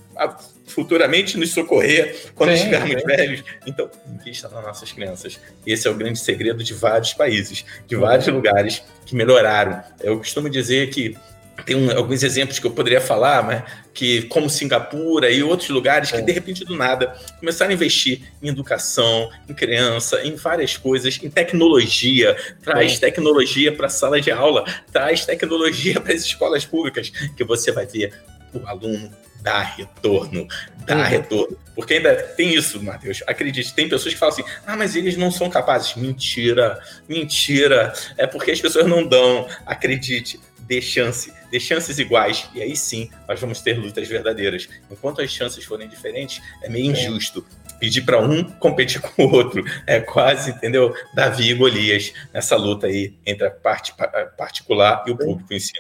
[0.67, 3.05] futuramente nos socorrer quando Sim, estivermos é.
[3.05, 3.43] velhos.
[3.67, 5.38] Então, invista nas nossas crianças.
[5.67, 9.83] Esse é o grande segredo de vários países, de vários lugares que melhoraram.
[9.99, 11.17] Eu costumo dizer que
[11.65, 13.63] tem um, alguns exemplos que eu poderia falar, mas
[13.93, 16.21] que como Singapura e outros lugares que é.
[16.21, 21.29] de repente do nada começaram a investir em educação, em criança, em várias coisas, em
[21.29, 22.99] tecnologia, traz é.
[22.99, 27.85] tecnologia para a sala de aula, traz tecnologia para as escolas públicas, que você vai
[27.85, 28.13] ver
[28.53, 29.11] o aluno
[29.43, 30.47] dá retorno,
[30.85, 31.03] dá uhum.
[31.03, 31.57] retorno.
[31.75, 33.21] Porque ainda tem isso, Matheus.
[33.27, 35.95] Acredite, tem pessoas que falam assim: ah, mas eles não são capazes.
[35.95, 37.93] Mentira, mentira.
[38.17, 39.47] É porque as pessoas não dão.
[39.65, 40.39] Acredite,
[40.73, 42.49] dê chance, dê chances iguais.
[42.55, 44.67] E aí sim nós vamos ter lutas verdadeiras.
[44.89, 47.45] Enquanto as chances forem diferentes, é meio injusto
[47.79, 49.63] pedir para um competir com o outro.
[49.86, 50.93] É quase, entendeu?
[51.13, 53.93] Davi e Golias nessa luta aí entre a parte
[54.38, 55.73] particular e o público em si.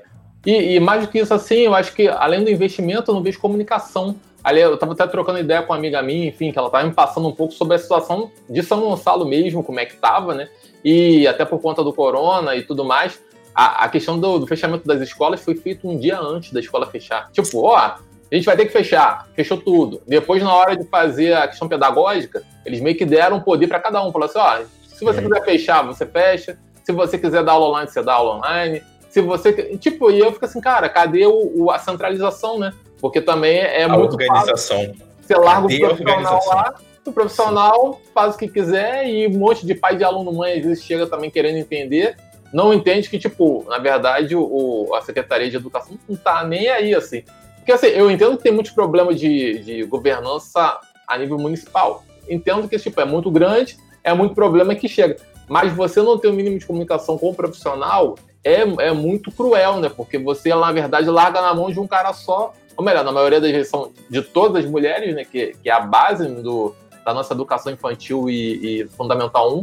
[0.45, 3.23] E, e, mais do que isso, assim, eu acho que além do investimento, eu não
[3.23, 4.17] vejo comunicação.
[4.43, 6.93] Ali, eu estava até trocando ideia com uma amiga minha, enfim, que ela estava me
[6.93, 10.49] passando um pouco sobre a situação de São Gonçalo mesmo, como é que estava, né?
[10.83, 13.17] E até por conta do corona e tudo mais,
[13.53, 16.85] a, a questão do, do, fechamento das escolas foi feito um dia antes da escola
[16.87, 17.29] fechar.
[17.31, 17.99] Tipo, ó, a
[18.31, 20.01] gente vai ter que fechar, fechou tudo.
[20.07, 24.03] Depois, na hora de fazer a questão pedagógica, eles meio que deram poder para cada
[24.03, 24.11] um.
[24.11, 26.57] Falaram assim, ó, se você quiser fechar, você fecha.
[26.83, 28.81] Se você quiser dar aula online, você dá aula online
[29.13, 29.77] se você.
[29.77, 32.73] Tipo, e eu fico assim, cara, cadê o, o a centralização, né?
[32.99, 34.13] Porque também é a muito.
[34.13, 34.77] organização.
[34.77, 34.95] Fácil.
[35.21, 39.67] Você larga cadê o profissional lá, o profissional faz o que quiser e um monte
[39.67, 42.17] de pai de aluno mãe às vezes chega também querendo entender.
[42.53, 46.93] Não entende que, tipo, na verdade, o, a Secretaria de Educação não tá nem aí,
[46.93, 47.23] assim.
[47.57, 52.03] Porque, assim, eu entendo que tem muitos problemas de, de governança a nível municipal.
[52.29, 55.17] Entendo que, tipo, é muito grande, é muito problema que chega.
[55.49, 59.79] Mas você não ter o mínimo de comunicação com o profissional, é, é muito cruel,
[59.79, 59.89] né?
[59.89, 62.53] Porque você, na verdade, larga na mão de um cara só.
[62.77, 65.25] Ou melhor, na maioria das vezes são de todas as mulheres, né?
[65.25, 69.61] Que, que é a base do, da nossa educação infantil e, e fundamental 1.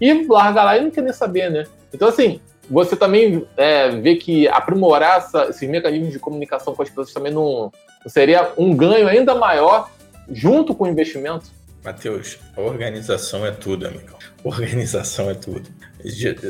[0.00, 1.64] E larga lá e não quer nem saber, né?
[1.92, 6.88] Então, assim, você também é, vê que aprimorar essa, esses mecanismos de comunicação com as
[6.88, 7.72] pessoas também não,
[8.04, 9.90] não seria um ganho ainda maior
[10.30, 11.50] junto com o investimento?
[11.84, 14.16] Matheus, a organização é tudo, amigo.
[14.44, 15.68] Organização é tudo.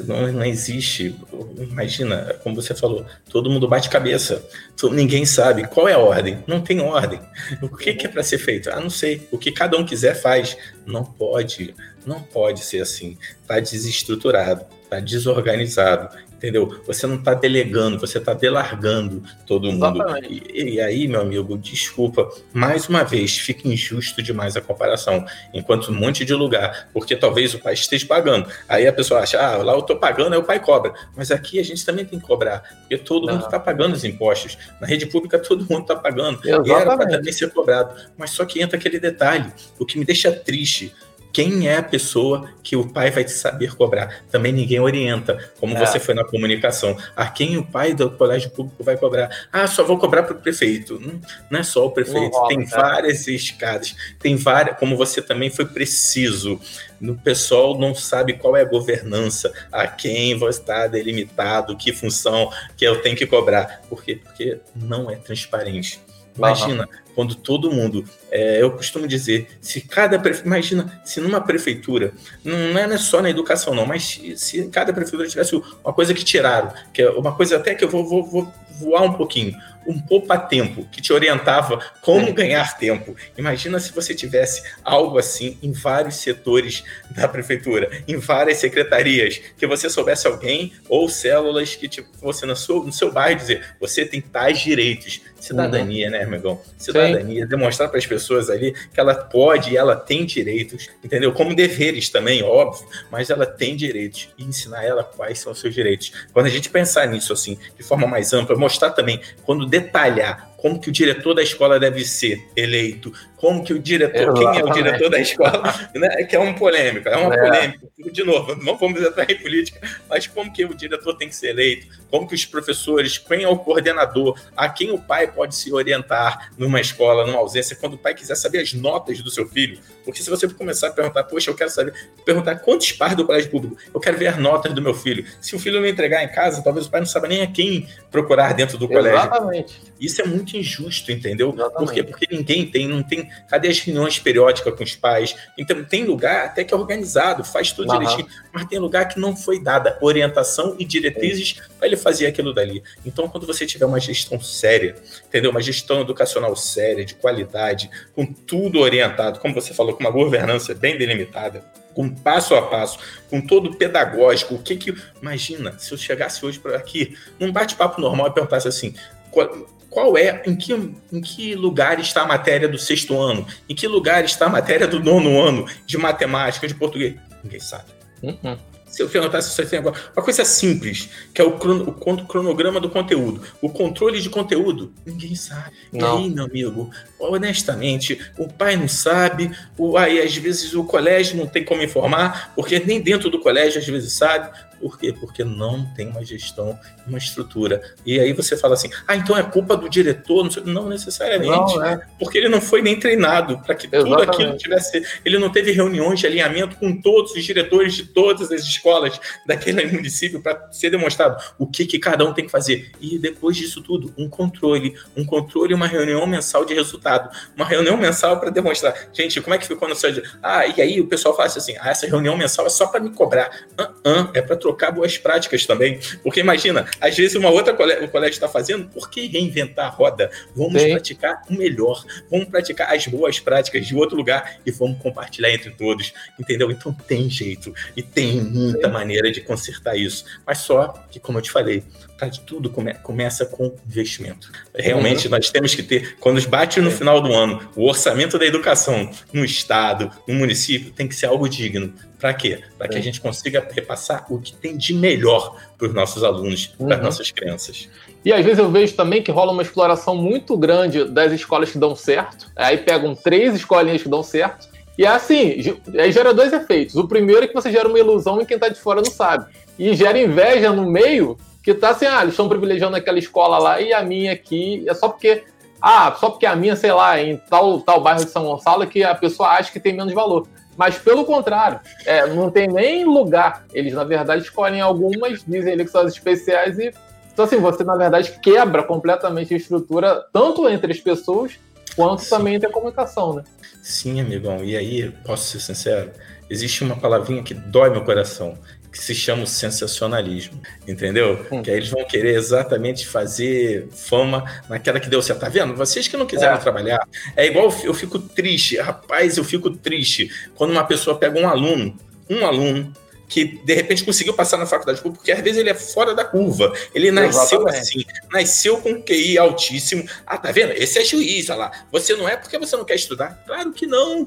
[0.07, 1.15] Não, não, existe.
[1.59, 4.47] Imagina, como você falou, todo mundo bate cabeça.
[4.91, 6.45] Ninguém sabe qual é a ordem.
[6.47, 7.21] Não tem ordem.
[7.63, 8.71] O que, que é para ser feito?
[8.71, 9.27] Ah, não sei.
[9.31, 10.57] O que cada um quiser faz.
[10.87, 11.75] Não pode.
[12.07, 13.17] Não pode ser assim.
[13.41, 16.09] Está desestruturado, está desorganizado
[16.43, 16.83] entendeu?
[16.87, 20.03] Você não está delegando, você está delargando todo mundo.
[20.29, 25.25] E, e, aí, meu amigo, desculpa, mais uma vez, fica injusto demais a comparação,
[25.55, 28.51] enquanto um monte de lugar, porque talvez o pai esteja pagando.
[28.69, 30.93] Aí a pessoa acha, ah, lá eu estou pagando, aí o pai cobra.
[31.17, 33.35] Mas aqui a gente também tem que cobrar, porque todo não.
[33.35, 34.59] mundo está pagando os impostos.
[34.81, 36.41] Na rede pública todo mundo está pagando.
[36.45, 36.69] Exatamente.
[36.69, 37.95] E era para também ser cobrado.
[38.19, 40.93] Mas só que entra aquele detalhe, o que me deixa triste
[41.33, 44.23] quem é a pessoa que o pai vai te saber cobrar.
[44.31, 45.85] Também ninguém orienta, como é.
[45.85, 46.97] você foi na comunicação.
[47.17, 49.31] A quem o pai do colégio público vai cobrar?
[49.51, 51.01] Ah, só vou cobrar para o prefeito.
[51.01, 55.51] Não, não, é só o prefeito, rola, tem várias escadas, tem várias, como você também
[55.51, 56.61] foi preciso.
[57.01, 62.51] O pessoal não sabe qual é a governança, a quem vai estar delimitado, que função
[62.77, 63.83] que eu tenho que cobrar.
[63.89, 64.21] Por quê?
[64.23, 66.01] Porque não é transparente.
[66.37, 72.13] Imagina, uhum quando todo mundo, é, eu costumo dizer, se cada imagina se numa prefeitura,
[72.45, 76.73] não é só na educação não, mas se cada prefeitura tivesse uma coisa que tiraram,
[76.93, 80.87] que é uma coisa até que eu vou, vou, vou voar um pouquinho, um poupa-tempo
[80.91, 83.17] que te orientava como ganhar tempo.
[83.37, 89.67] Imagina se você tivesse algo assim em vários setores da prefeitura, em várias secretarias, que
[89.67, 94.05] você soubesse alguém ou células que tipo, você no seu, no seu bairro dizer, você
[94.05, 95.21] tem tais direitos.
[95.41, 96.13] Cidadania, uhum.
[96.13, 96.61] né, amigão?
[96.79, 97.49] Cidadania, Sim.
[97.49, 101.33] demonstrar para as pessoas ali que ela pode e ela tem direitos, entendeu?
[101.33, 105.75] Como deveres também, óbvio, mas ela tem direitos e ensinar ela quais são os seus
[105.75, 106.13] direitos.
[106.33, 110.81] Quando a gente pensar nisso assim, de forma mais ampla, mostrar também, quando detalhar como
[110.81, 114.53] que o diretor da escola deve ser eleito, como que o diretor, Exatamente.
[114.53, 116.09] quem é o diretor da escola, né?
[116.23, 117.39] que é um polêmico, é uma é.
[117.39, 117.93] polêmica.
[117.99, 121.49] De novo, não vamos entrar em política, mas como que o diretor tem que ser
[121.49, 125.73] eleito, como que os professores, quem é o coordenador, a quem o pai pode se
[125.73, 129.81] orientar numa escola, numa ausência, quando o pai quiser saber as notas do seu filho.
[130.05, 131.93] Porque se você começar a perguntar, poxa, eu quero saber,
[132.25, 135.25] perguntar quantos pais do colégio público, eu quero ver as notas do meu filho.
[135.41, 137.89] Se o filho não entregar em casa, talvez o pai não saiba nem a quem
[138.11, 139.19] procurar dentro do colégio.
[139.19, 139.81] Exatamente.
[140.01, 141.53] Isso é muito injusto, entendeu?
[141.53, 141.79] Exatamente.
[141.79, 142.03] Por quê?
[142.03, 143.31] Porque ninguém tem, não tem.
[143.49, 145.35] Cadê as reuniões periódicas com os pais?
[145.57, 147.99] Então, tem lugar até que é organizado, faz tudo uhum.
[147.99, 152.53] direitinho, mas tem lugar que não foi dada orientação e diretrizes para ele fazer aquilo
[152.53, 152.83] dali.
[153.05, 155.51] Então, quando você tiver uma gestão séria, entendeu?
[155.51, 160.75] Uma gestão educacional séria, de qualidade, com tudo orientado, como você falou, com uma governança
[160.75, 164.55] bem delimitada, com passo a passo, com todo pedagógico.
[164.55, 164.95] O que que.
[165.21, 168.95] Imagina, se eu chegasse hoje por aqui, num bate-papo normal e perguntasse assim:
[169.31, 169.49] qual,
[169.93, 173.47] qual é, em que, em que lugar está a matéria do sexto ano?
[173.69, 177.15] Em que lugar está a matéria do nono ano de matemática, de português?
[177.45, 177.85] Ninguém sabe.
[178.23, 178.57] Uhum.
[178.87, 179.97] Se eu perguntasse se você tem agora.
[180.17, 183.43] Uma coisa simples, que é o, crono, o cronograma do conteúdo.
[183.61, 185.73] O controle de conteúdo, ninguém sabe.
[185.93, 186.21] Não.
[186.21, 191.37] E aí, meu amigo, honestamente, o pai não sabe, o, aí às vezes o colégio
[191.37, 194.51] não tem como informar, porque nem dentro do colégio às vezes sabe,
[194.83, 195.15] por quê?
[195.19, 197.81] Porque não tem uma gestão, uma estrutura.
[198.05, 200.51] E aí você fala assim, ah, então é culpa do diretor?
[200.65, 201.77] Não, necessariamente.
[201.77, 202.05] Não, é.
[202.19, 204.11] Porque ele não foi nem treinado para que Exatamente.
[204.11, 205.07] tudo aquilo tivesse.
[205.25, 209.87] Ele não teve reuniões de alinhamento com todos os diretores de todas as escolas daquele
[209.87, 212.91] município para ser demonstrado o que, que cada um tem que fazer.
[213.01, 214.97] E depois disso tudo, um controle.
[215.17, 217.31] Um controle e uma reunião mensal de resultado.
[217.55, 218.95] Uma reunião mensal para demonstrar.
[219.13, 220.25] Gente, como é que ficou no seu dia?
[220.43, 223.11] Ah, e aí o pessoal fala assim: ah, essa reunião mensal é só para me
[223.11, 223.49] cobrar.
[223.79, 226.01] Uh -uh, é para trocar trocar boas práticas também.
[226.23, 229.89] Porque imagina, às vezes uma outra colégio, o colégio está fazendo, por que reinventar a
[229.89, 230.31] roda?
[230.57, 230.91] Vamos Sim.
[230.91, 235.71] praticar o melhor, vamos praticar as boas práticas de outro lugar e vamos compartilhar entre
[235.71, 236.71] todos, entendeu?
[236.71, 238.93] Então tem jeito e tem muita Sim.
[238.93, 240.25] maneira de consertar isso.
[240.47, 241.83] Mas só que, como eu te falei,
[242.29, 244.51] de tudo come, começa com investimento.
[244.75, 245.31] Realmente, uhum.
[245.31, 249.45] nós temos que ter, quando bate no final do ano, o orçamento da educação no
[249.45, 251.93] estado, no município, tem que ser algo digno.
[252.19, 252.61] Para quê?
[252.79, 256.67] Para que a gente consiga repassar o que tem de melhor para os nossos alunos,
[256.67, 257.05] para as uhum.
[257.05, 257.89] nossas crianças.
[258.25, 261.79] E às vezes eu vejo também que rola uma exploração muito grande das escolas que
[261.79, 262.47] dão certo.
[262.55, 264.69] Aí pegam três escolinhas que dão certo.
[264.97, 266.95] E é assim, aí gera dois efeitos.
[266.95, 269.47] O primeiro é que você gera uma ilusão e quem está de fora não sabe.
[269.79, 273.81] E gera inveja no meio que tá assim, ah, eles estão privilegiando aquela escola lá
[273.81, 275.45] e a minha aqui é só porque
[275.81, 279.03] ah, só porque a minha, sei lá, em tal, tal bairro de São Gonçalo que
[279.03, 280.47] a pessoa acha que tem menos valor.
[280.77, 283.65] Mas pelo contrário, é, não tem nem lugar.
[283.75, 286.93] Eles, na verdade, escolhem algumas, dizem ali que são as especiais e.
[287.33, 291.59] Então, assim, você, na verdade, quebra completamente a estrutura, tanto entre as pessoas,
[291.97, 292.31] quanto Sim.
[292.31, 293.43] também entre a comunicação, né?
[293.83, 294.63] Sim, amigão.
[294.63, 296.13] E aí, posso ser sincero,
[296.49, 298.57] existe uma palavrinha que dói meu coração,
[298.93, 301.47] que se chama o sensacionalismo, entendeu?
[301.51, 301.63] Hum.
[301.63, 305.41] Que aí eles vão querer exatamente fazer fama naquela que deu certo.
[305.41, 305.75] Tá vendo?
[305.75, 306.59] Vocês que não quiseram é.
[306.59, 307.01] trabalhar,
[307.35, 311.97] é igual eu fico triste, rapaz, eu fico triste quando uma pessoa pega um aluno,
[312.29, 312.93] um aluno
[313.33, 316.23] que de repente conseguiu passar na faculdade pública, porque às vezes ele é fora da
[316.23, 316.71] curva.
[316.95, 317.79] Ele nasceu Exatamente.
[317.79, 320.07] assim, nasceu com QI altíssimo.
[320.27, 320.73] Ah, tá vendo?
[320.73, 321.73] Esse é juiz, olha lá.
[321.91, 323.43] Você não é porque você não quer estudar?
[323.47, 324.27] Claro que não.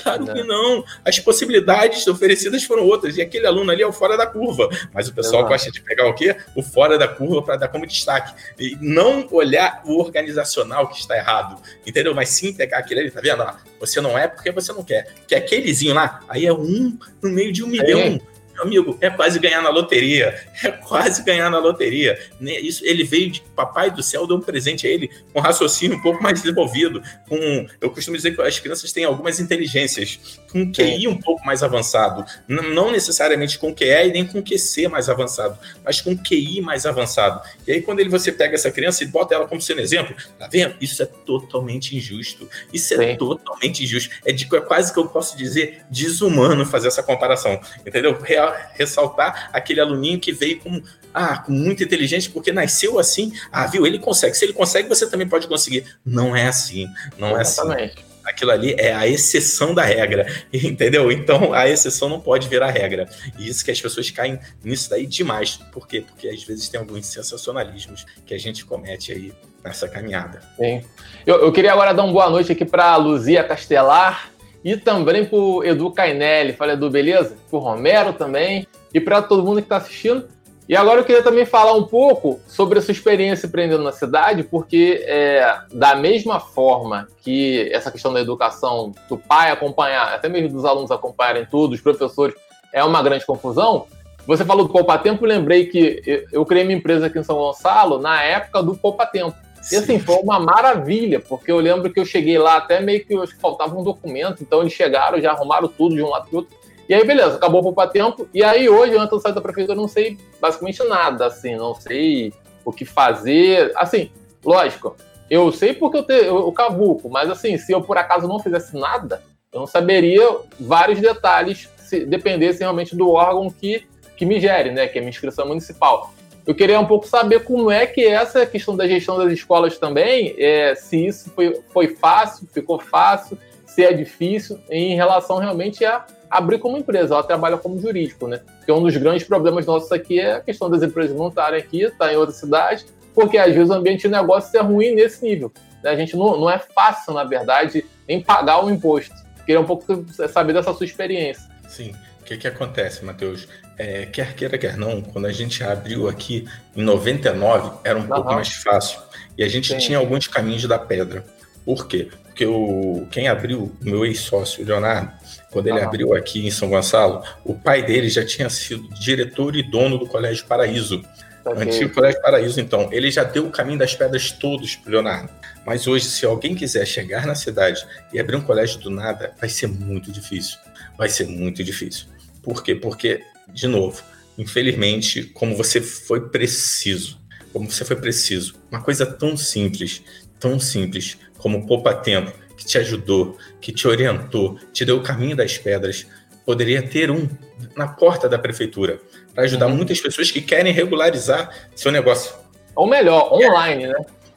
[0.00, 0.34] Claro não.
[0.34, 0.84] que não.
[1.04, 3.16] As possibilidades oferecidas foram outras.
[3.16, 4.68] E aquele aluno ali é o fora da curva.
[4.92, 5.52] Mas o pessoal Exato.
[5.52, 6.36] gosta de pegar o quê?
[6.54, 8.32] O fora da curva para dar como destaque.
[8.56, 11.60] E não olhar o organizacional que está errado.
[11.84, 12.14] Entendeu?
[12.14, 13.44] Mas sim pegar aquele ali, tá vendo?
[13.80, 15.12] Você não é porque você não quer.
[15.26, 17.98] Que aquelezinho lá, aí é um no meio de um milhão.
[17.98, 20.34] É amigo, é quase ganhar na loteria.
[20.62, 22.18] É quase ganhar na loteria.
[22.40, 25.42] Né, isso, ele veio de papai do céu, deu um presente a ele com um
[25.42, 27.02] raciocínio um pouco mais desenvolvido.
[27.28, 31.64] Com, eu costumo dizer que as crianças têm algumas inteligências, com QI um pouco mais
[31.64, 32.24] avançado.
[32.46, 37.42] Não necessariamente com QE e nem com QC mais avançado, mas com QI mais avançado.
[37.66, 40.46] E aí, quando ele, você pega essa criança e bota ela como sendo exemplo, tá
[40.46, 40.76] vendo?
[40.80, 42.48] Isso é totalmente injusto.
[42.72, 43.16] Isso é Sim.
[43.16, 44.14] totalmente injusto.
[44.24, 47.60] É, de, é quase que eu posso dizer desumano fazer essa comparação.
[47.84, 48.16] Entendeu?
[48.22, 50.80] Real ressaltar aquele aluninho que veio com,
[51.12, 53.32] ah, com muita inteligência, porque nasceu assim.
[53.50, 53.84] Ah, viu?
[53.84, 54.36] Ele consegue.
[54.36, 55.84] Se ele consegue, você também pode conseguir.
[56.06, 56.86] Não é assim.
[57.18, 57.82] Não Exatamente.
[57.82, 61.10] é assim aquilo ali é a exceção da regra, entendeu?
[61.12, 63.08] Então a exceção não pode virar regra.
[63.38, 65.56] E isso que as pessoas caem nisso daí demais.
[65.72, 66.00] Por quê?
[66.00, 69.32] Porque às vezes tem alguns sensacionalismos que a gente comete aí
[69.62, 70.42] nessa caminhada.
[70.56, 70.82] Sim.
[71.26, 74.34] Eu, eu queria agora dar uma boa noite aqui para Luzia Castelar,
[74.64, 76.54] e também para o Edu Cainelli.
[76.54, 77.36] Fala, Edu, beleza?
[77.50, 78.66] Para Romero também.
[78.94, 80.26] E para todo mundo que está assistindo.
[80.66, 84.42] E agora eu queria também falar um pouco sobre a sua experiência empreendendo na cidade,
[84.42, 90.48] porque é, da mesma forma que essa questão da educação, do pai acompanhar, até mesmo
[90.48, 92.34] dos alunos acompanharem tudo, os professores,
[92.72, 93.86] é uma grande confusão.
[94.26, 97.98] Você falou do Poupa Tempo, lembrei que eu criei minha empresa aqui em São Gonçalo
[97.98, 99.36] na época do Poupa Tempo.
[99.70, 103.14] E assim, foi uma maravilha, porque eu lembro que eu cheguei lá até meio que,
[103.14, 106.56] que faltava um documento, então eles chegaram, já arrumaram tudo de um lado para outro.
[106.88, 108.28] E aí, beleza, acabou o poupa tempo.
[108.32, 111.74] E aí, hoje, antes do sair da prefeitura, eu não sei basicamente nada, assim, não
[111.74, 112.32] sei
[112.64, 113.72] o que fazer.
[113.76, 114.10] Assim,
[114.44, 114.96] lógico,
[115.30, 118.76] eu sei porque eu tenho o cavuco, mas assim, se eu por acaso não fizesse
[118.76, 120.26] nada, eu não saberia
[120.60, 124.86] vários detalhes se dependesse realmente do órgão que, que me gere, né?
[124.86, 126.12] Que é a minha inscrição municipal.
[126.46, 129.78] Eu queria um pouco saber como é que é essa questão da gestão das escolas
[129.78, 133.38] também, é, se isso foi, foi fácil, ficou fácil,
[133.74, 138.40] se é difícil, em relação realmente a abrir como empresa, ela trabalha como jurídico, né?
[138.58, 141.82] Porque um dos grandes problemas nossos aqui é a questão das empresas não estarem aqui,
[141.82, 145.24] estar tá em outra cidade, porque às vezes o ambiente de negócio é ruim nesse
[145.24, 145.52] nível.
[145.82, 145.90] Né?
[145.90, 149.14] A gente não, não é fácil, na verdade, nem pagar o imposto.
[149.44, 151.44] Queria um pouco saber dessa sua experiência.
[151.68, 151.92] Sim.
[152.20, 153.48] O que, que acontece, Matheus?
[153.76, 158.08] É, quer queira, quer não, quando a gente abriu aqui em 99, era um uhum.
[158.08, 159.00] pouco mais fácil.
[159.36, 159.78] E a gente Sim.
[159.78, 161.24] tinha alguns caminhos da pedra.
[161.64, 162.08] Por quê?
[162.34, 165.12] Porque o, quem abriu, o meu ex-sócio, o Leonardo,
[165.52, 165.84] quando ele uhum.
[165.84, 170.04] abriu aqui em São Gonçalo, o pai dele já tinha sido diretor e dono do
[170.04, 171.00] Colégio Paraíso.
[171.44, 171.62] Okay.
[171.62, 172.88] Antigo Colégio Paraíso, então.
[172.90, 175.30] Ele já deu o caminho das pedras todos para Leonardo.
[175.64, 179.48] Mas hoje, se alguém quiser chegar na cidade e abrir um colégio do nada, vai
[179.48, 180.58] ser muito difícil.
[180.98, 182.06] Vai ser muito difícil.
[182.42, 182.74] Por quê?
[182.74, 183.20] Porque,
[183.52, 184.02] de novo,
[184.36, 187.16] infelizmente, como você foi preciso,
[187.52, 190.02] como você foi preciso, uma coisa tão simples,
[190.44, 195.34] tão simples como Poupa Tempo, que te ajudou, que te orientou, te deu o caminho
[195.34, 196.06] das pedras,
[196.44, 197.26] poderia ter um
[197.74, 199.00] na porta da prefeitura
[199.34, 199.76] para ajudar uhum.
[199.76, 202.34] muitas pessoas que querem regularizar seu negócio.
[202.76, 203.94] Ou melhor, online, né?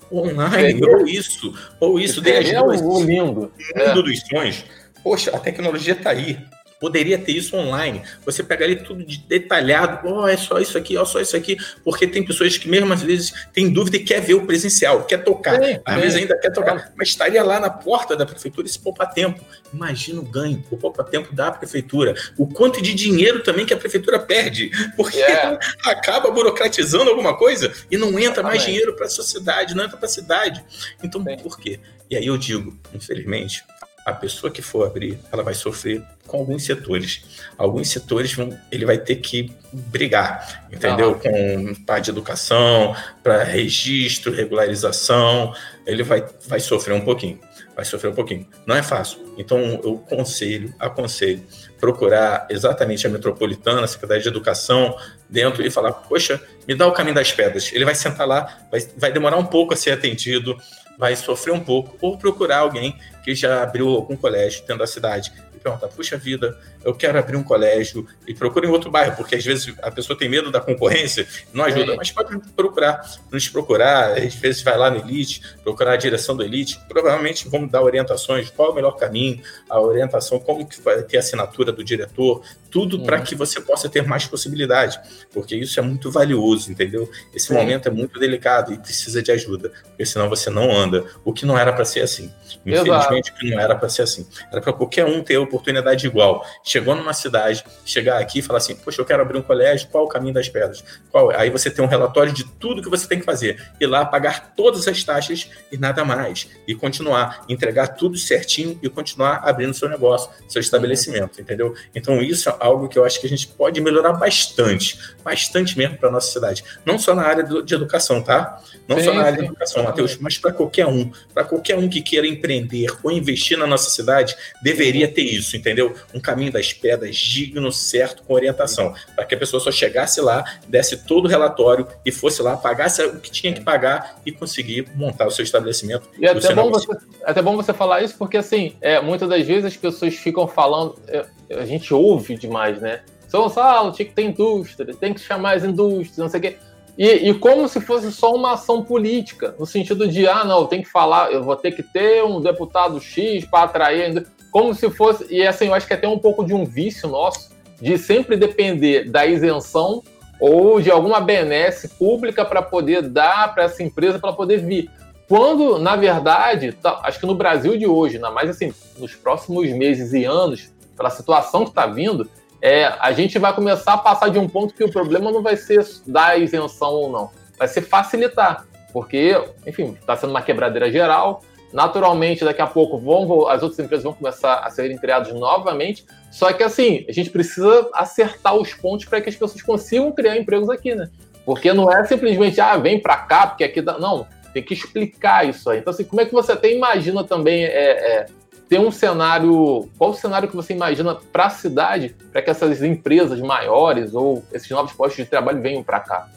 [0.09, 3.01] Online, ou isso, ou isso, as duas.
[3.01, 3.41] lindo.
[3.41, 3.93] Mundo é.
[3.93, 4.63] dos sonhos.
[5.03, 6.37] Poxa, a tecnologia está aí.
[6.79, 8.03] Poderia ter isso online.
[8.25, 10.07] Você pegaria tudo de detalhado.
[10.07, 11.57] Oh, é só isso aqui, ó, oh, só isso aqui.
[11.83, 15.23] Porque tem pessoas que, mesmo às vezes, têm dúvida e quer ver o presencial, quer
[15.23, 15.61] tocar.
[15.61, 16.77] É, às é, vezes ainda quer tocar.
[16.77, 16.91] É.
[16.95, 19.43] Mas estaria lá na porta da prefeitura esse poupa-tempo.
[19.73, 22.15] Imagina o ganho, o poupa-tempo da prefeitura.
[22.37, 24.69] O quanto de dinheiro também que a prefeitura perde.
[24.95, 25.57] Porque é.
[25.85, 30.05] acaba burocratizando alguma coisa e não entra mais dinheiro para a sociedade, não entra para
[30.05, 30.63] a cidade.
[31.03, 31.37] Então, Sim.
[31.37, 31.79] por quê?
[32.09, 33.63] E aí eu digo, infelizmente,
[34.07, 37.25] a pessoa que for abrir, ela vai sofrer com alguns setores.
[37.57, 41.19] Alguns setores vão, ele vai ter que brigar, entendeu?
[41.19, 41.29] Ah.
[41.29, 45.53] Com parte de educação, para registro, regularização,
[45.85, 47.37] ele vai, vai sofrer um pouquinho.
[47.75, 48.47] Vai sofrer um pouquinho.
[48.65, 49.19] Não é fácil.
[49.37, 51.43] Então, eu conselho, aconselho,
[51.77, 54.97] procurar exatamente a metropolitana, a Secretaria de Educação,
[55.29, 57.71] dentro e falar: Poxa, me dá o caminho das pedras.
[57.73, 60.57] Ele vai sentar lá, vai, vai demorar um pouco a ser atendido,
[60.97, 65.31] vai sofrer um pouco, ou procurar alguém que já abriu algum colégio dentro da cidade
[65.55, 66.57] e perguntar, puxa vida,
[66.87, 70.17] eu quero abrir um colégio e procura em outro bairro, porque às vezes a pessoa
[70.17, 71.95] tem medo da concorrência, não ajuda, é.
[71.97, 76.43] mas pode procurar, nos procurar, às vezes vai lá no Elite, procurar a direção do
[76.43, 81.03] Elite, provavelmente vamos dar orientações, qual é o melhor caminho, a orientação, como que vai
[81.03, 83.03] ter a assinatura do diretor, tudo uhum.
[83.03, 84.97] para que você possa ter mais possibilidade,
[85.33, 87.09] porque isso é muito valioso, entendeu?
[87.33, 91.33] Esse momento é muito delicado e precisa de ajuda, porque senão você não anda, o
[91.33, 92.31] que não era para ser assim.
[92.65, 94.25] Infelizmente, o que não era para ser assim.
[94.51, 96.45] Era para qualquer um ter oportunidade igual.
[96.77, 100.03] Chegou numa cidade, chegar aqui e falar assim: Poxa, eu quero abrir um colégio, qual
[100.03, 100.83] o caminho das pedras?
[101.11, 101.31] Qual?
[101.31, 103.71] Aí você tem um relatório de tudo que você tem que fazer.
[103.81, 106.47] Ir lá, pagar todas as taxas e nada mais.
[106.67, 111.73] E continuar, entregar tudo certinho e continuar abrindo seu negócio, seu estabelecimento, entendeu?
[111.95, 115.97] Então, isso é algo que eu acho que a gente pode melhorar bastante, bastante mesmo
[115.97, 116.63] para nossa cidade.
[116.85, 118.61] Não só na área de educação, tá?
[118.87, 119.41] Não sim, só na área sim.
[119.41, 121.11] de educação, Matheus, mas para qualquer um.
[121.33, 125.95] Para qualquer um que queira empreender ou investir na nossa cidade, deveria ter isso, entendeu?
[126.13, 128.93] Um caminho das pedras digno, certo, com orientação.
[129.15, 133.03] Para que a pessoa só chegasse lá, desse todo o relatório e fosse lá, pagasse
[133.03, 136.09] o que tinha que pagar e conseguir montar o seu estabelecimento.
[136.19, 136.97] E é até bom, você, é
[137.31, 140.95] até bom você falar isso, porque assim, é, muitas das vezes as pessoas ficam falando,
[141.07, 143.01] é, a gente ouve demais, né?
[143.27, 146.57] São Gonçalo, tinha que ter indústria, tem que chamar as indústrias, não sei o quê.
[146.97, 150.81] E, e, como se fosse só uma ação política, no sentido de, ah, não, tem
[150.81, 154.25] que falar, eu vou ter que ter um deputado X para atrair,
[154.57, 157.07] como se fosse, e assim, eu acho que é até um pouco de um vício
[157.07, 160.01] nosso, de sempre depender da isenção
[160.39, 164.89] ou de alguma benesse pública para poder dar para essa empresa para poder vir.
[165.29, 169.69] Quando, na verdade, tá, acho que no Brasil de hoje, ainda mais assim, nos próximos
[169.69, 172.27] meses e anos, pela situação que está vindo,
[172.59, 175.55] é, a gente vai começar a passar de um ponto que o problema não vai
[175.55, 177.29] ser dar isenção ou não,
[177.59, 181.43] vai ser facilitar, porque, enfim, está sendo uma quebradeira geral.
[181.71, 186.05] Naturalmente, daqui a pouco vão, as outras empresas vão começar a serem criadas novamente.
[186.31, 190.37] Só que assim, a gente precisa acertar os pontos para que as pessoas consigam criar
[190.37, 191.09] empregos aqui, né?
[191.45, 193.97] Porque não é simplesmente, ah, vem para cá, porque aqui dá.
[193.97, 195.79] Não, tem que explicar isso aí.
[195.79, 198.25] Então, assim, como é que você até imagina também é, é,
[198.67, 199.89] ter um cenário.
[199.97, 204.43] Qual o cenário que você imagina para a cidade, para que essas empresas maiores ou
[204.51, 206.29] esses novos postos de trabalho venham para cá?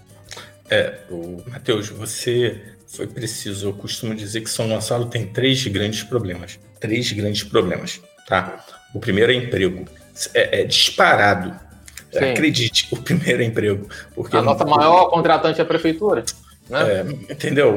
[0.68, 0.98] É,
[1.50, 2.60] Matheus, você
[2.90, 3.68] foi preciso.
[3.68, 6.58] Eu costumo dizer que São Gonçalo tem três grandes problemas.
[6.78, 8.64] Três grandes problemas, tá?
[8.94, 9.84] O primeiro é emprego.
[10.34, 11.54] É, é disparado.
[12.12, 12.30] Sim.
[12.30, 13.88] Acredite, o primeiro é emprego.
[14.14, 16.24] Porque a nossa maior contratante é a prefeitura.
[16.68, 16.80] Né?
[16.80, 17.76] É, entendeu?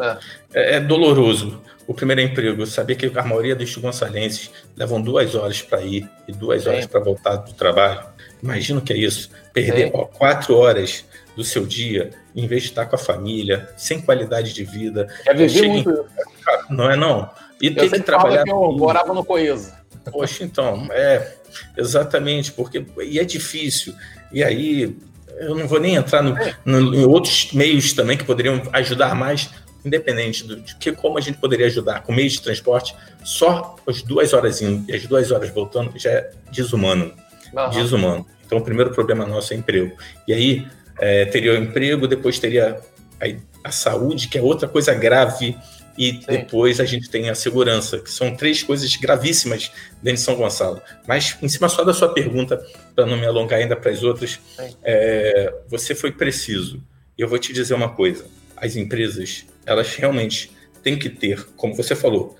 [0.00, 0.18] É.
[0.54, 0.76] é.
[0.76, 5.82] é doloroso o primeiro emprego, saber que a maioria dos gonçalenses levam duas horas para
[5.82, 6.70] ir e duas Sim.
[6.70, 8.02] horas para voltar do trabalho.
[8.42, 9.30] Imagina o que é isso.
[9.52, 11.04] Perder ó, quatro horas
[11.36, 15.08] do seu dia em vez de estar com a família, sem qualidade de vida.
[15.26, 15.90] É viver muito.
[15.90, 16.74] Em...
[16.74, 17.30] Não é não?
[17.60, 18.44] E eu tem que trabalhar.
[18.44, 19.72] Que eu morava no Coeso.
[20.10, 21.34] Poxa, então, é
[21.76, 23.94] exatamente, porque e é difícil.
[24.32, 24.96] E aí
[25.38, 29.50] eu não vou nem entrar no, no, em outros meios também que poderiam ajudar mais,
[29.84, 34.02] independente do, de que como a gente poderia ajudar com meios de transporte, só as
[34.02, 37.12] duas horas indo e as duas horas voltando já é desumano.
[37.52, 37.70] Uhum.
[37.70, 38.26] Desumano.
[38.44, 39.96] Então o primeiro problema nosso é emprego.
[40.28, 40.66] E aí
[40.98, 42.80] é, teria o emprego, depois teria
[43.20, 45.56] a, a saúde, que é outra coisa grave
[45.96, 46.20] e Sim.
[46.28, 49.70] depois a gente tem a segurança, que são três coisas gravíssimas
[50.02, 50.82] dentro de São Gonçalo.
[51.06, 52.64] Mas, em cima só da sua pergunta,
[52.94, 54.40] para não me alongar ainda para as outras,
[54.82, 56.82] é, você foi preciso.
[57.16, 58.26] E eu vou te dizer uma coisa:
[58.56, 60.50] as empresas, elas realmente
[60.82, 62.36] têm que ter, como você falou,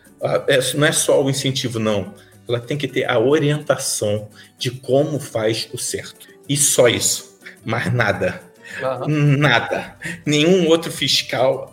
[0.48, 2.14] é, não é só o incentivo, não.
[2.46, 4.28] Ela tem que ter a orientação
[4.58, 6.28] de como faz o certo.
[6.48, 7.33] E só isso.
[7.64, 8.40] Mais nada.
[9.06, 9.36] Uhum.
[9.36, 9.96] Nada.
[10.24, 11.72] Nenhum outro fiscal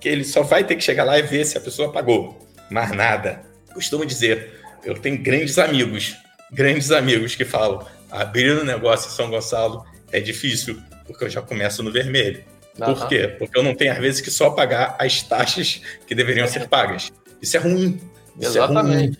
[0.00, 2.46] que ele só vai ter que chegar lá e ver se a pessoa pagou.
[2.70, 3.42] Mais nada.
[3.72, 6.16] Costumo dizer, eu tenho grandes amigos,
[6.52, 11.42] grandes amigos que falam, abrir um negócio em São Gonçalo é difícil, porque eu já
[11.42, 12.42] começo no vermelho.
[12.78, 12.94] Uhum.
[12.94, 13.28] Por quê?
[13.38, 17.12] Porque eu não tenho, às vezes, que só pagar as taxas que deveriam ser pagas.
[17.40, 18.00] Isso é ruim.
[18.38, 18.94] Isso Exatamente.
[18.94, 19.16] é ruim.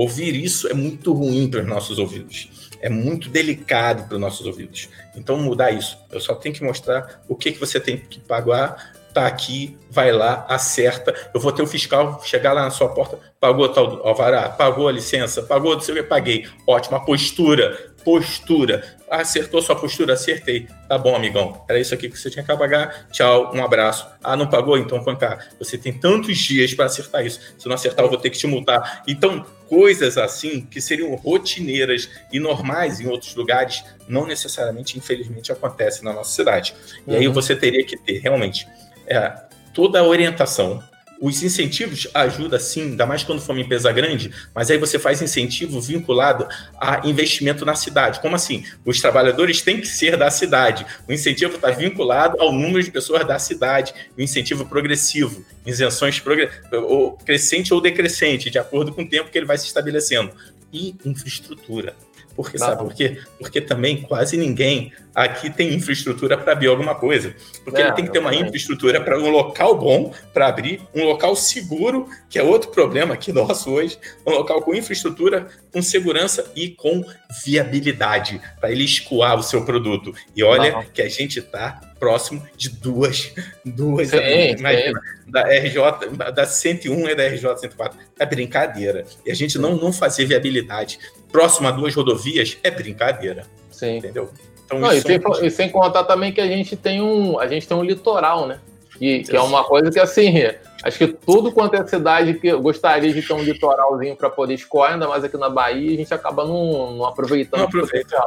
[0.00, 2.48] Ouvir isso é muito ruim para os nossos ouvidos.
[2.80, 4.88] É muito delicado para os nossos ouvidos.
[5.14, 5.98] Então, mudar isso.
[6.10, 10.10] Eu só tenho que mostrar o que, que você tem que pagar tá aqui, vai
[10.10, 11.14] lá, acerta.
[11.34, 14.92] Eu vou ter o fiscal chegar lá na sua porta, pagou tal alvará, pagou a
[14.92, 16.46] licença, pagou, não sei o que, paguei.
[16.66, 18.84] Ótima postura, postura.
[19.08, 20.14] Acertou sua postura?
[20.14, 20.68] Acertei.
[20.88, 21.64] Tá bom, amigão.
[21.68, 23.08] Era isso aqui que você tinha que pagar.
[23.10, 24.06] Tchau, um abraço.
[24.22, 24.78] Ah, não pagou?
[24.78, 25.38] Então vem cá.
[25.58, 27.40] Você tem tantos dias para acertar isso.
[27.58, 29.02] Se não acertar, eu vou ter que te multar.
[29.06, 36.04] Então, coisas assim que seriam rotineiras e normais em outros lugares, não necessariamente, infelizmente, acontecem
[36.04, 36.74] na nossa cidade.
[37.06, 37.16] E uhum.
[37.16, 38.66] aí você teria que ter realmente
[39.06, 39.32] é,
[39.72, 40.82] toda a orientação.
[41.20, 45.20] Os incentivos ajudam sim, ainda mais quando for uma empresa grande, mas aí você faz
[45.20, 46.48] incentivo vinculado
[46.80, 48.20] a investimento na cidade.
[48.20, 48.64] Como assim?
[48.86, 50.86] Os trabalhadores têm que ser da cidade.
[51.06, 53.92] O incentivo está vinculado ao número de pessoas da cidade.
[54.16, 56.48] O incentivo progressivo, isenções progr...
[56.72, 60.32] ou crescente ou decrescente, de acordo com o tempo que ele vai se estabelecendo.
[60.72, 61.94] E infraestrutura.
[62.42, 62.66] Porque, Não.
[62.66, 63.18] sabe por quê?
[63.38, 67.34] Porque também quase ninguém aqui tem infraestrutura para abrir alguma coisa.
[67.64, 71.36] Porque ele tem que ter uma infraestrutura para um local bom para abrir, um local
[71.36, 76.70] seguro, que é outro problema aqui nosso hoje, um local com infraestrutura, com segurança e
[76.70, 77.04] com
[77.44, 80.14] viabilidade para ele escoar o seu produto.
[80.34, 80.82] E olha Não.
[80.82, 83.30] que a gente está próximo de duas,
[83.62, 84.16] duas, sim,
[84.58, 85.30] imagina, sim.
[85.30, 87.98] da RJ, da 101 e da RJ 104.
[88.18, 89.04] É brincadeira.
[89.24, 90.98] E a gente não, não fazer viabilidade
[91.32, 93.46] próximo a duas rodovias é brincadeira.
[93.70, 93.98] Sim.
[93.98, 94.30] Entendeu?
[94.64, 97.66] Então, Não, e, sem, e, sem, contar também que a gente tem um, a gente
[97.66, 98.60] tem um litoral, né?
[99.00, 100.34] E, que é uma coisa que, assim,
[100.82, 104.92] acho que tudo quanto é cidade que gostaria de ter um litoralzinho para poder escoar,
[104.92, 108.18] ainda mais aqui na Bahia, a gente acaba não, não aproveitando não aproveita.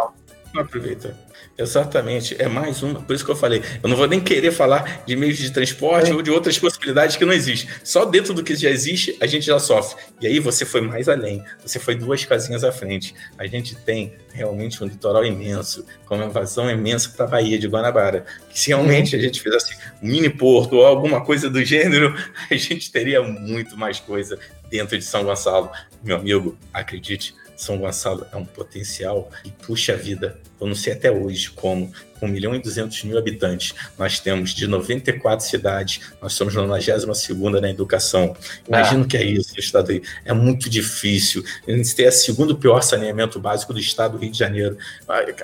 [0.53, 1.15] Não aproveita.
[1.55, 5.03] Exatamente, é mais uma, por isso que eu falei, eu não vou nem querer falar
[5.05, 6.13] de meios de transporte é.
[6.13, 7.69] ou de outras possibilidades que não existem.
[7.83, 10.01] Só dentro do que já existe, a gente já sofre.
[10.19, 13.13] E aí você foi mais além, você foi duas casinhas à frente.
[13.37, 17.67] A gente tem realmente um litoral imenso, com uma invasão imensa para a Bahia de
[17.67, 18.25] Guanabara.
[18.49, 19.21] Que se realmente uhum.
[19.21, 22.15] a gente fizesse um mini porto ou alguma coisa do gênero,
[22.49, 24.39] a gente teria muito mais coisa
[24.71, 25.69] dentro de São Gonçalo.
[26.03, 30.39] Meu amigo, acredite, são Gonçalo é um potencial e puxa a vida.
[30.59, 34.53] Eu não sei até hoje como, com 1 milhão e 200 mil habitantes, nós temos
[34.53, 38.35] de 94 cidades, nós somos na 92 na educação.
[38.67, 40.01] Imagina o que é isso, estado aí.
[40.23, 41.43] É muito difícil.
[41.67, 44.77] A gente tem o segundo pior saneamento básico do estado do Rio de Janeiro.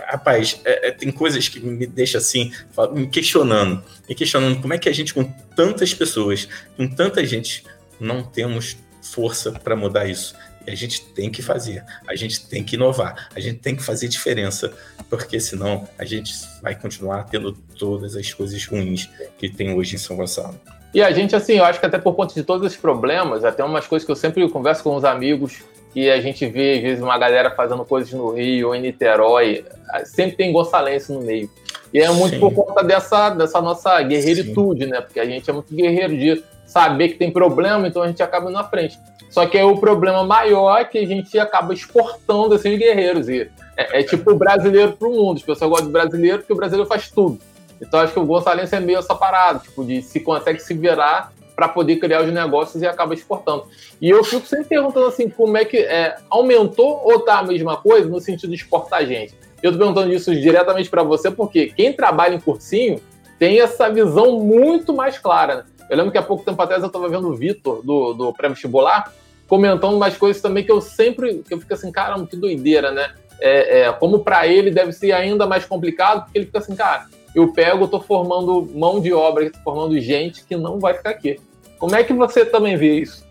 [0.08, 2.54] Rapaz, é, é, tem coisas que me deixam assim,
[2.94, 5.24] me questionando, me questionando como é que a gente, com
[5.56, 6.48] tantas pessoas,
[6.78, 7.64] com tanta gente,
[8.00, 10.36] não temos força para mudar isso.
[10.66, 13.84] E a gente tem que fazer, a gente tem que inovar, a gente tem que
[13.84, 14.72] fazer diferença,
[15.10, 19.98] porque senão a gente vai continuar tendo todas as coisas ruins que tem hoje em
[19.98, 20.60] São Gonçalo.
[20.94, 23.64] E a gente, assim, eu acho que até por conta de todos esses problemas, até
[23.64, 25.62] umas coisas que eu sempre converso com os amigos,
[25.94, 29.66] que a gente vê, às vezes, uma galera fazendo coisas no Rio ou em Niterói,
[30.06, 31.50] sempre tem gonçalense no meio.
[31.94, 32.40] E é muito Sim.
[32.40, 34.92] por conta dessa, dessa nossa guerreiritude, Sim.
[34.92, 35.02] né?
[35.02, 38.52] Porque a gente é muito guerreiro de saber que tem problema, então a gente acaba
[38.52, 39.00] na frente.
[39.32, 43.28] Só que é o problema maior é que a gente acaba exportando esses guerreiros.
[43.28, 45.38] E é, é tipo o brasileiro para o mundo.
[45.38, 47.40] As pessoas gostam do brasileiro porque o brasileiro faz tudo.
[47.82, 51.32] Então acho que o Gonçalves é meio essa parada, tipo, de se consegue se virar
[51.56, 53.66] para poder criar os negócios e acaba exportando.
[54.00, 57.78] E eu fico sempre perguntando assim, como é que é, aumentou ou tá a mesma
[57.78, 59.34] coisa no sentido de exportar gente?
[59.62, 63.02] Eu tô perguntando isso diretamente para você porque quem trabalha em cursinho
[63.40, 65.56] tem essa visão muito mais clara.
[65.56, 65.64] Né?
[65.90, 69.12] Eu lembro que há pouco tempo atrás eu estava vendo o Vitor, do, do pré-vestibular,
[69.48, 73.12] comentando umas coisas também que eu sempre, que eu fico assim, caramba, que doideira, né?
[73.42, 77.08] É, é, como para ele deve ser ainda mais complicado, porque ele fica assim, cara,
[77.34, 81.12] eu pego, eu tô formando mão de obra, tô formando gente que não vai ficar
[81.12, 81.40] aqui.
[81.78, 83.26] Como é que você também vê isso?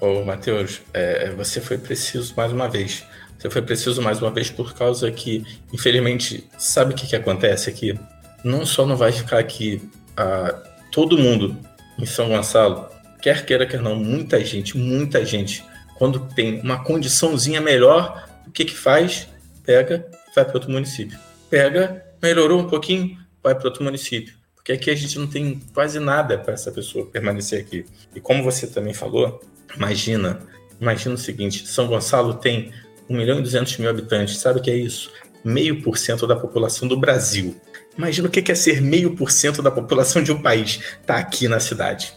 [0.00, 3.04] Ô, Matheus, é, você foi preciso mais uma vez.
[3.38, 7.70] Você foi preciso mais uma vez por causa que, infelizmente, sabe o que, que acontece
[7.70, 7.98] aqui?
[8.44, 9.80] Não só não vai ficar aqui
[10.16, 10.60] ah,
[10.92, 11.56] todo mundo
[11.98, 12.88] em São Gonçalo,
[13.20, 15.64] quer queira, quer não, muita gente, muita gente,
[15.96, 19.28] quando tem uma condiçãozinha melhor, o que que faz?
[19.64, 21.18] Pega, vai para outro município.
[21.48, 24.34] Pega, melhorou um pouquinho, vai para outro município.
[24.54, 27.84] Porque aqui a gente não tem quase nada para essa pessoa permanecer aqui.
[28.14, 29.40] E como você também falou,
[29.74, 30.40] imagina,
[30.80, 32.72] imagina o seguinte: São Gonçalo tem
[33.08, 34.38] 1 milhão e 200 mil habitantes.
[34.38, 35.10] Sabe o que é isso?
[35.44, 37.56] Meio por cento da população do Brasil.
[37.96, 41.48] Imagina o que é ser meio por cento da população de um país tá aqui
[41.48, 42.14] na cidade.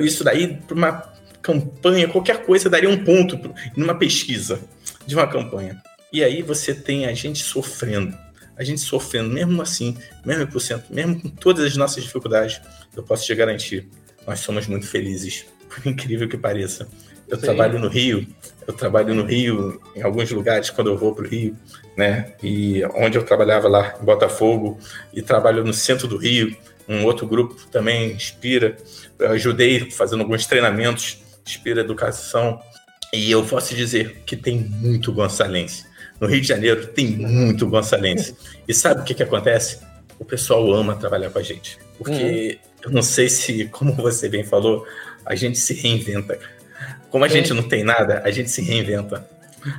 [0.00, 3.38] Isso daí, para uma campanha, qualquer coisa, daria um ponto
[3.76, 4.60] numa pesquisa
[5.06, 5.82] de uma campanha.
[6.12, 8.16] E aí você tem a gente sofrendo.
[8.56, 12.60] A gente sofrendo, mesmo assim, mesmo por cento, mesmo com todas as nossas dificuldades,
[12.96, 13.88] eu posso te garantir,
[14.26, 16.88] nós somos muito felizes, por incrível que pareça.
[17.28, 17.42] Eu Sim.
[17.42, 18.26] trabalho no Rio,
[18.66, 21.56] eu trabalho no Rio, em alguns lugares, quando eu vou para o Rio,
[21.96, 22.32] né?
[22.42, 24.78] E onde eu trabalhava lá em Botafogo,
[25.12, 26.56] e trabalho no centro do Rio,
[26.88, 28.76] um outro grupo também, Inspira.
[29.18, 32.60] Eu ajudei fazendo alguns treinamentos, Inspira Educação.
[33.12, 35.84] E eu posso dizer que tem muito gonçalense.
[36.20, 38.36] No Rio de Janeiro tem muito gonçalense.
[38.66, 39.78] E sabe o que, que acontece?
[40.18, 41.78] O pessoal ama trabalhar com a gente.
[41.98, 42.82] Porque uhum.
[42.84, 44.86] eu não sei se, como você bem falou,
[45.24, 46.38] a gente se reinventa.
[47.14, 49.24] Como a gente não tem nada, a gente se reinventa.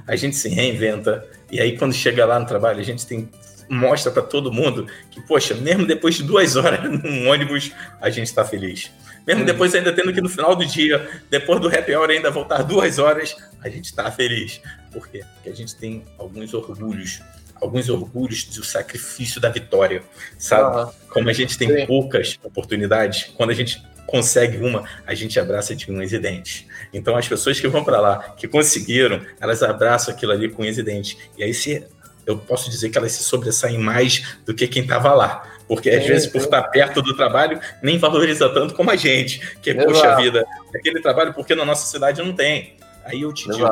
[0.07, 1.27] A gente se reinventa.
[1.51, 3.29] E aí, quando chega lá no trabalho, a gente tem
[3.67, 8.27] mostra para todo mundo que, poxa, mesmo depois de duas horas num ônibus, a gente
[8.27, 8.89] está feliz.
[9.27, 9.45] Mesmo hum.
[9.45, 12.99] depois ainda tendo que no final do dia, depois do happy hour ainda voltar duas
[12.99, 14.61] horas, a gente está feliz.
[14.93, 15.25] Por quê?
[15.33, 17.21] Porque a gente tem alguns orgulhos,
[17.55, 20.03] alguns orgulhos do sacrifício da vitória,
[20.37, 20.77] sabe?
[20.77, 20.91] Uhum.
[21.09, 21.85] Como a gente tem Sim.
[21.85, 23.83] poucas oportunidades, quando a gente
[24.15, 26.65] consegue uma, a gente abraça de unhas e dentes.
[26.93, 30.77] Então as pessoas que vão para lá, que conseguiram, elas abraçam aquilo ali com unhas
[30.77, 31.17] e dentes.
[31.37, 31.85] E aí se
[32.25, 35.43] eu posso dizer que elas se sobressaem mais do que quem estava lá.
[35.67, 36.43] Porque às é, vezes, por é.
[36.45, 39.57] estar perto do trabalho, nem valoriza tanto como a gente.
[39.57, 39.85] Que, Exato.
[39.85, 42.77] poxa vida, aquele trabalho, porque na nossa cidade não tem.
[43.03, 43.67] Aí eu te digo,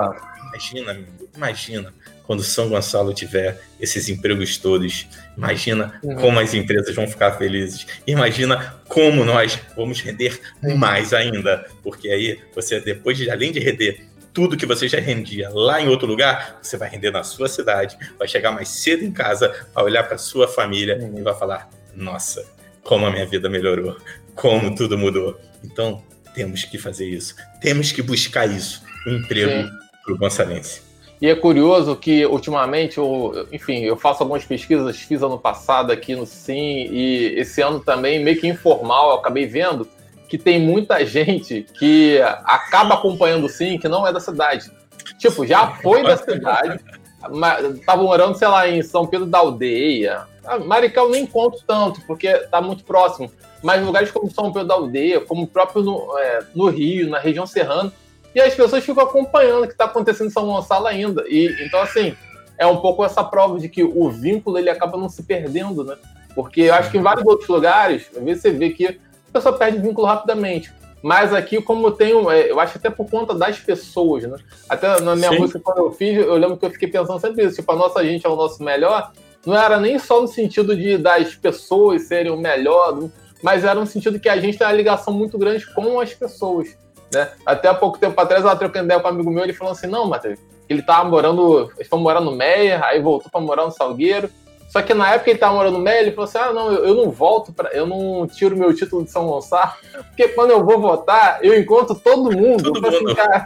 [0.50, 1.00] imagina,
[1.36, 1.94] imagina
[2.24, 5.08] quando São Gonçalo tiver esses empregos todos.
[5.38, 6.16] Imagina uhum.
[6.16, 7.86] como as empresas vão ficar felizes.
[8.08, 10.40] Imagina como nós vamos render
[10.78, 11.66] mais ainda.
[11.84, 15.88] Porque aí você, depois de, além de render tudo que você já rendia lá em
[15.88, 19.84] outro lugar, você vai render na sua cidade, vai chegar mais cedo em casa, vai
[19.84, 21.20] olhar para sua família uhum.
[21.20, 22.44] e vai falar: Nossa,
[22.82, 23.98] como a minha vida melhorou,
[24.34, 25.40] como tudo mudou.
[25.64, 26.04] Então,
[26.34, 29.70] temos que fazer isso, temos que buscar isso, um emprego
[30.04, 30.93] para o gonçalense.
[31.24, 36.18] E é curioso que, ultimamente, eu, enfim, eu faço algumas pesquisas, fiz ano passado aqui
[36.18, 39.88] no SIM, e esse ano também, meio que informal, eu acabei vendo
[40.28, 44.70] que tem muita gente que acaba acompanhando sim, que não é da cidade.
[45.18, 46.84] Tipo, já foi da cidade,
[47.32, 50.24] mas tava morando, sei lá, em São Pedro da Aldeia.
[50.44, 53.32] Ah, Maricão nem conto tanto, porque tá muito próximo.
[53.64, 57.18] Mas lugares como São Pedro da Aldeia, como o próprio no, é, no Rio, na
[57.18, 57.94] região serrana,
[58.34, 61.24] e as pessoas ficam acompanhando o que está acontecendo em São Gonçalo ainda.
[61.28, 62.16] E então assim
[62.58, 65.98] é um pouco essa prova de que o vínculo ele acaba não se perdendo, né?
[66.36, 68.96] Porque eu acho que em vários outros lugares, às vezes você vê que a
[69.32, 70.72] pessoa perde vínculo rapidamente.
[71.04, 74.38] Mas aqui, como tem, é, eu acho até por conta das pessoas, né?
[74.70, 75.40] Até na minha Sim.
[75.40, 77.58] música, quando eu fiz, eu lembro que eu fiquei pensando sempre isso.
[77.58, 79.12] Tipo, a nossa gente é o nosso melhor.
[79.46, 83.10] Não era nem só no sentido de das pessoas serem o melhor,
[83.42, 86.78] mas era no sentido que a gente tem uma ligação muito grande com as pessoas.
[87.14, 87.30] Né?
[87.46, 89.74] Até há pouco tempo atrás, eu estava trocando ideia com um amigo meu, ele falou
[89.74, 93.66] assim, não, Matheus, ele estava morando, eles estão morando no Meia, aí voltou para morar
[93.66, 94.30] no Salgueiro,
[94.74, 96.84] só que na época ele tava morando no Mé, ele falou assim: ah, não, eu,
[96.84, 99.72] eu não volto, pra, eu não tiro meu título de São Gonçalo,
[100.10, 102.74] porque quando eu vou votar, eu encontro todo mundo.
[102.74, 103.06] Todo assim.
[103.14, 103.46] Cara,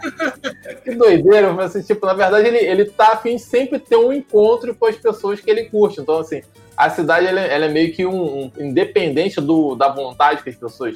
[0.81, 1.47] que doideira.
[1.47, 4.85] Eu assim, tipo, na verdade, ele, ele tá afim de sempre ter um encontro com
[4.85, 5.99] as pessoas que ele curte.
[5.99, 6.41] Então, assim,
[6.77, 10.55] a cidade ela, ela é meio que um, um, independente do, da vontade que as
[10.55, 10.95] pessoas.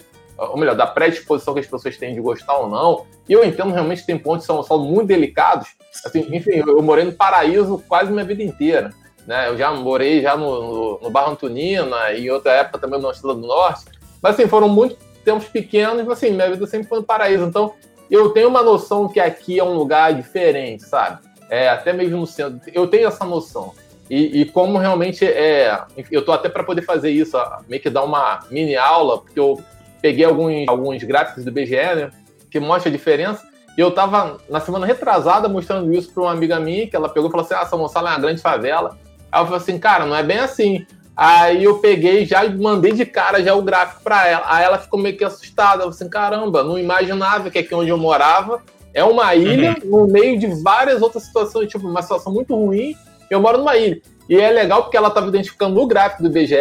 [0.50, 3.06] Ou melhor, da predisposição que as pessoas têm de gostar ou não.
[3.30, 5.70] E eu entendo realmente que tem pontos de São Gonçalo muito delicados.
[6.04, 8.92] Assim, enfim, eu, morei no paraíso quase minha vida inteira.
[9.28, 9.50] Né?
[9.50, 13.12] Eu já morei já no, no, no Barra Antonina e em outra época também no
[13.12, 13.86] Estrela do Norte.
[14.22, 17.46] Mas assim, foram muitos tempos pequenos, mas assim, minha vida sempre foi no paraíso.
[17.46, 17.74] Então,
[18.10, 21.20] eu tenho uma noção que aqui é um lugar diferente, sabe?
[21.50, 22.60] É, até mesmo no centro.
[22.74, 23.74] Eu tenho essa noção.
[24.10, 25.82] E, e como realmente é.
[26.12, 27.38] Eu tô até para poder fazer isso,
[27.70, 29.62] meio que dar uma mini aula, porque eu
[30.02, 32.12] peguei alguns, alguns gráficos do BGE, né?
[32.50, 33.44] Que mostra a diferença.
[33.78, 37.30] E eu tava na semana retrasada mostrando isso para uma amiga minha, que ela pegou
[37.30, 38.98] e falou assim: ah, São Gonçalo é uma grande favela.
[39.32, 40.86] Aí eu falei assim, cara, não é bem assim.
[41.16, 44.44] Aí eu peguei já mandei de cara já o gráfico para ela.
[44.48, 45.84] Aí ela ficou meio que assustada.
[45.84, 48.62] Eu assim, caramba, não imaginava que aqui onde eu morava
[48.94, 50.06] é uma ilha uhum.
[50.06, 52.96] no meio de várias outras situações, tipo, uma situação muito ruim.
[53.30, 54.02] Eu moro numa ilha.
[54.28, 56.56] E é legal porque ela estava identificando no gráfico do IBGE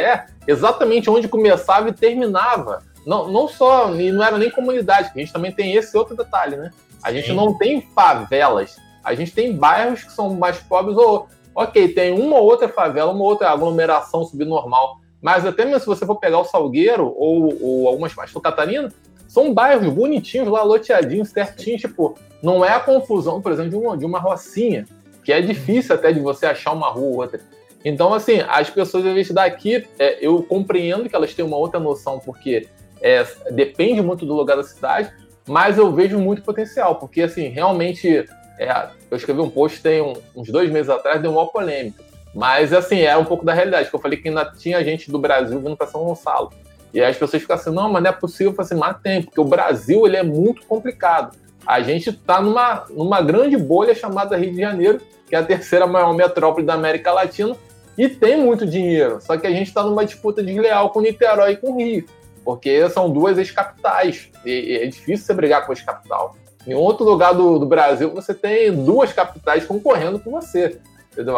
[0.46, 2.82] exatamente onde começava e terminava.
[3.06, 6.56] Não, não só, e não era nem comunidade, a gente também tem esse outro detalhe,
[6.56, 6.70] né?
[7.02, 7.34] A gente Sim.
[7.34, 12.36] não tem favelas, a gente tem bairros que são mais pobres ou, ok, tem uma
[12.36, 16.44] ou outra favela, uma outra aglomeração subnormal, mas até mesmo se você for pegar o
[16.44, 18.92] Salgueiro ou, ou algumas partes do Catarina,
[19.26, 23.96] são bairros bonitinhos lá, loteadinhos, certinhos, tipo, não é a confusão, por exemplo, de uma,
[23.96, 24.86] de uma rocinha,
[25.22, 27.40] que é difícil até de você achar uma rua ou outra.
[27.84, 31.80] Então, assim, as pessoas, às vezes, daqui, é, eu compreendo que elas têm uma outra
[31.80, 32.68] noção, porque
[33.00, 35.12] é, depende muito do lugar da cidade,
[35.46, 38.26] mas eu vejo muito potencial, porque, assim, realmente,
[38.58, 42.02] é, eu escrevi um post tem um, uns dois meses atrás, deu uma polêmica,
[42.34, 45.18] mas, assim, é um pouco da realidade, que eu falei que ainda tinha gente do
[45.18, 46.50] Brasil vindo para São Gonçalo,
[46.92, 49.22] e aí as pessoas ficam assim, não, mas não é possível, falei assim, mas tem,
[49.22, 51.36] porque o Brasil, ele é muito complicado.
[51.64, 55.86] A gente está numa, numa grande bolha chamada Rio de Janeiro, que é a terceira
[55.86, 57.54] maior metrópole da América Latina,
[57.96, 59.20] e tem muito dinheiro.
[59.20, 62.04] Só que a gente está numa disputa desleal com Niterói e com Rio
[62.44, 66.36] porque são duas ex-capitais, e, é difícil você brigar com ex-capital.
[66.66, 70.78] Em outro lugar do, do, Brasil, você tem duas capitais concorrendo com você.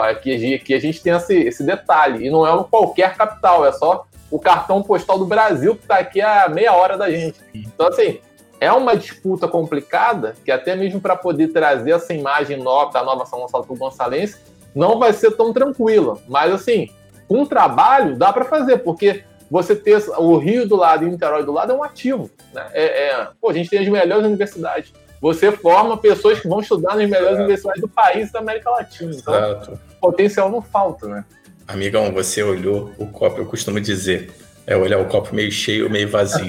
[0.02, 4.06] Aqui, aqui a gente tem esse, esse detalhe, e não é qualquer capital, é só
[4.30, 7.38] o cartão postal do Brasil que está aqui a meia hora da gente.
[7.54, 8.18] Então, assim,
[8.62, 13.26] é uma disputa complicada, que até mesmo para poder trazer essa imagem nova da nova
[13.26, 14.38] São Gonçalo para o Gonçalense,
[14.74, 16.18] não vai ser tão tranquila.
[16.28, 16.88] Mas, assim,
[17.28, 21.44] com trabalho dá para fazer, porque você ter o Rio do lado e o Niterói
[21.44, 22.30] do lado é um ativo.
[22.54, 22.66] Né?
[22.72, 24.94] É, é, pô, a gente tem as melhores universidades.
[25.20, 29.14] Você forma pessoas que vão estudar nas melhores universidades do país e da América Latina.
[29.14, 29.78] Então, Exato.
[30.00, 31.22] potencial não falta, né?
[31.68, 34.30] Amigão, você olhou o copo, eu costumo dizer,
[34.66, 36.46] é olhar o copo meio cheio meio vazio.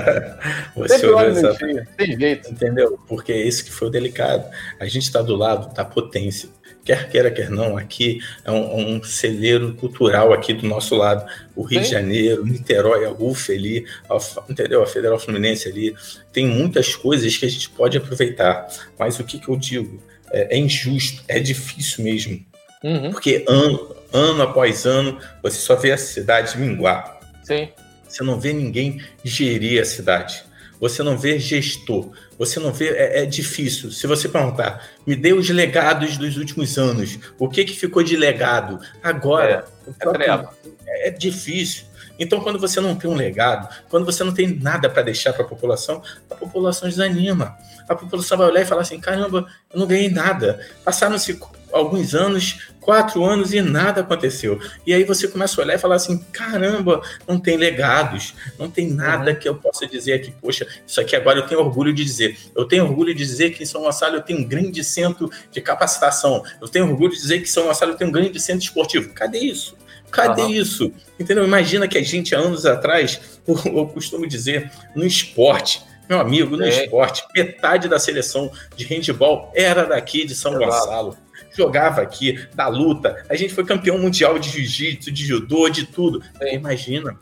[0.76, 1.54] você olhou essa...
[1.96, 2.50] Tem jeito.
[2.50, 2.98] Entendeu?
[3.08, 4.44] Porque é isso que foi o delicado.
[4.78, 6.48] A gente está do lado da potência
[6.84, 11.24] quer queira, quer não, aqui é um, um celeiro cultural aqui do nosso lado.
[11.54, 11.84] O Rio Sim.
[11.84, 14.18] de Janeiro, Niterói, a UF ali, a,
[14.48, 14.82] entendeu?
[14.82, 15.94] A Federal Fluminense ali.
[16.32, 18.66] Tem muitas coisas que a gente pode aproveitar.
[18.98, 20.02] Mas o que, que eu digo?
[20.32, 22.44] É, é injusto, é difícil mesmo.
[22.82, 23.10] Uhum.
[23.10, 27.19] Porque ano, ano após ano, você só vê a cidade minguar.
[27.42, 27.68] Sim.
[28.08, 30.44] Você não vê ninguém gerir a cidade
[30.80, 33.92] você não vê gestor, você não vê, é, é, difícil.
[33.92, 38.16] Se você perguntar, me dê os legados dos últimos anos, o que, que ficou de
[38.16, 38.80] legado?
[39.02, 40.48] Agora, é,
[40.86, 41.84] é, é difícil.
[42.18, 45.44] Então, quando você não tem um legado, quando você não tem nada para deixar para
[45.44, 47.56] a população, a população desanima.
[47.88, 50.60] A população vai olhar e falar assim: caramba, eu não ganhei nada.
[50.84, 51.38] Passaram-se
[51.72, 54.58] alguns anos, quatro anos e nada aconteceu.
[54.84, 58.90] E aí você começa a olhar e falar assim: caramba, não tem legados, não tem
[58.90, 59.36] nada uhum.
[59.36, 62.36] que eu possa dizer aqui, poxa, isso aqui agora eu tenho orgulho de dizer.
[62.52, 65.60] Eu tenho orgulho de dizer que em São Gonçalo eu tenho um grande centro de
[65.60, 66.42] capacitação.
[66.60, 69.14] Eu tenho orgulho de dizer que em São Gonçalo eu tenho um grande centro esportivo.
[69.14, 69.76] Cadê isso?
[70.10, 70.50] Cadê uhum.
[70.50, 70.92] isso?
[71.16, 71.44] Entendeu?
[71.44, 76.64] Imagina que a gente, há anos atrás, eu costumo dizer, no esporte, meu amigo, no
[76.64, 76.68] é.
[76.70, 80.66] esporte, metade da seleção de handball era daqui de São Exato.
[80.66, 81.29] Gonçalo
[81.60, 83.24] jogava aqui, da luta.
[83.28, 86.22] A gente foi campeão mundial de jiu-jitsu, de judô, de tudo.
[86.40, 86.54] É.
[86.54, 87.16] Imagina,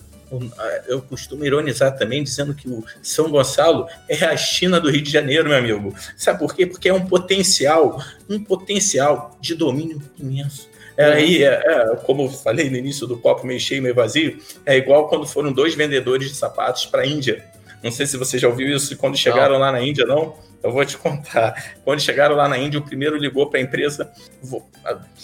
[0.86, 5.10] eu costumo ironizar também dizendo que o São Gonçalo é a China do Rio de
[5.10, 5.94] Janeiro, meu amigo.
[6.16, 6.66] Sabe por quê?
[6.66, 10.68] Porque é um potencial, um potencial de domínio imenso.
[10.96, 14.38] É, aí, é, é, como eu falei no início do copo meio cheio, meio vazio,
[14.66, 17.44] é igual quando foram dois vendedores de sapatos para a Índia.
[17.82, 19.60] Não sei se você já ouviu isso quando chegaram não.
[19.60, 20.34] lá na Índia, não.
[20.62, 21.76] Eu vou te contar.
[21.84, 24.10] Quando chegaram lá na Índia, o primeiro ligou para a empresa,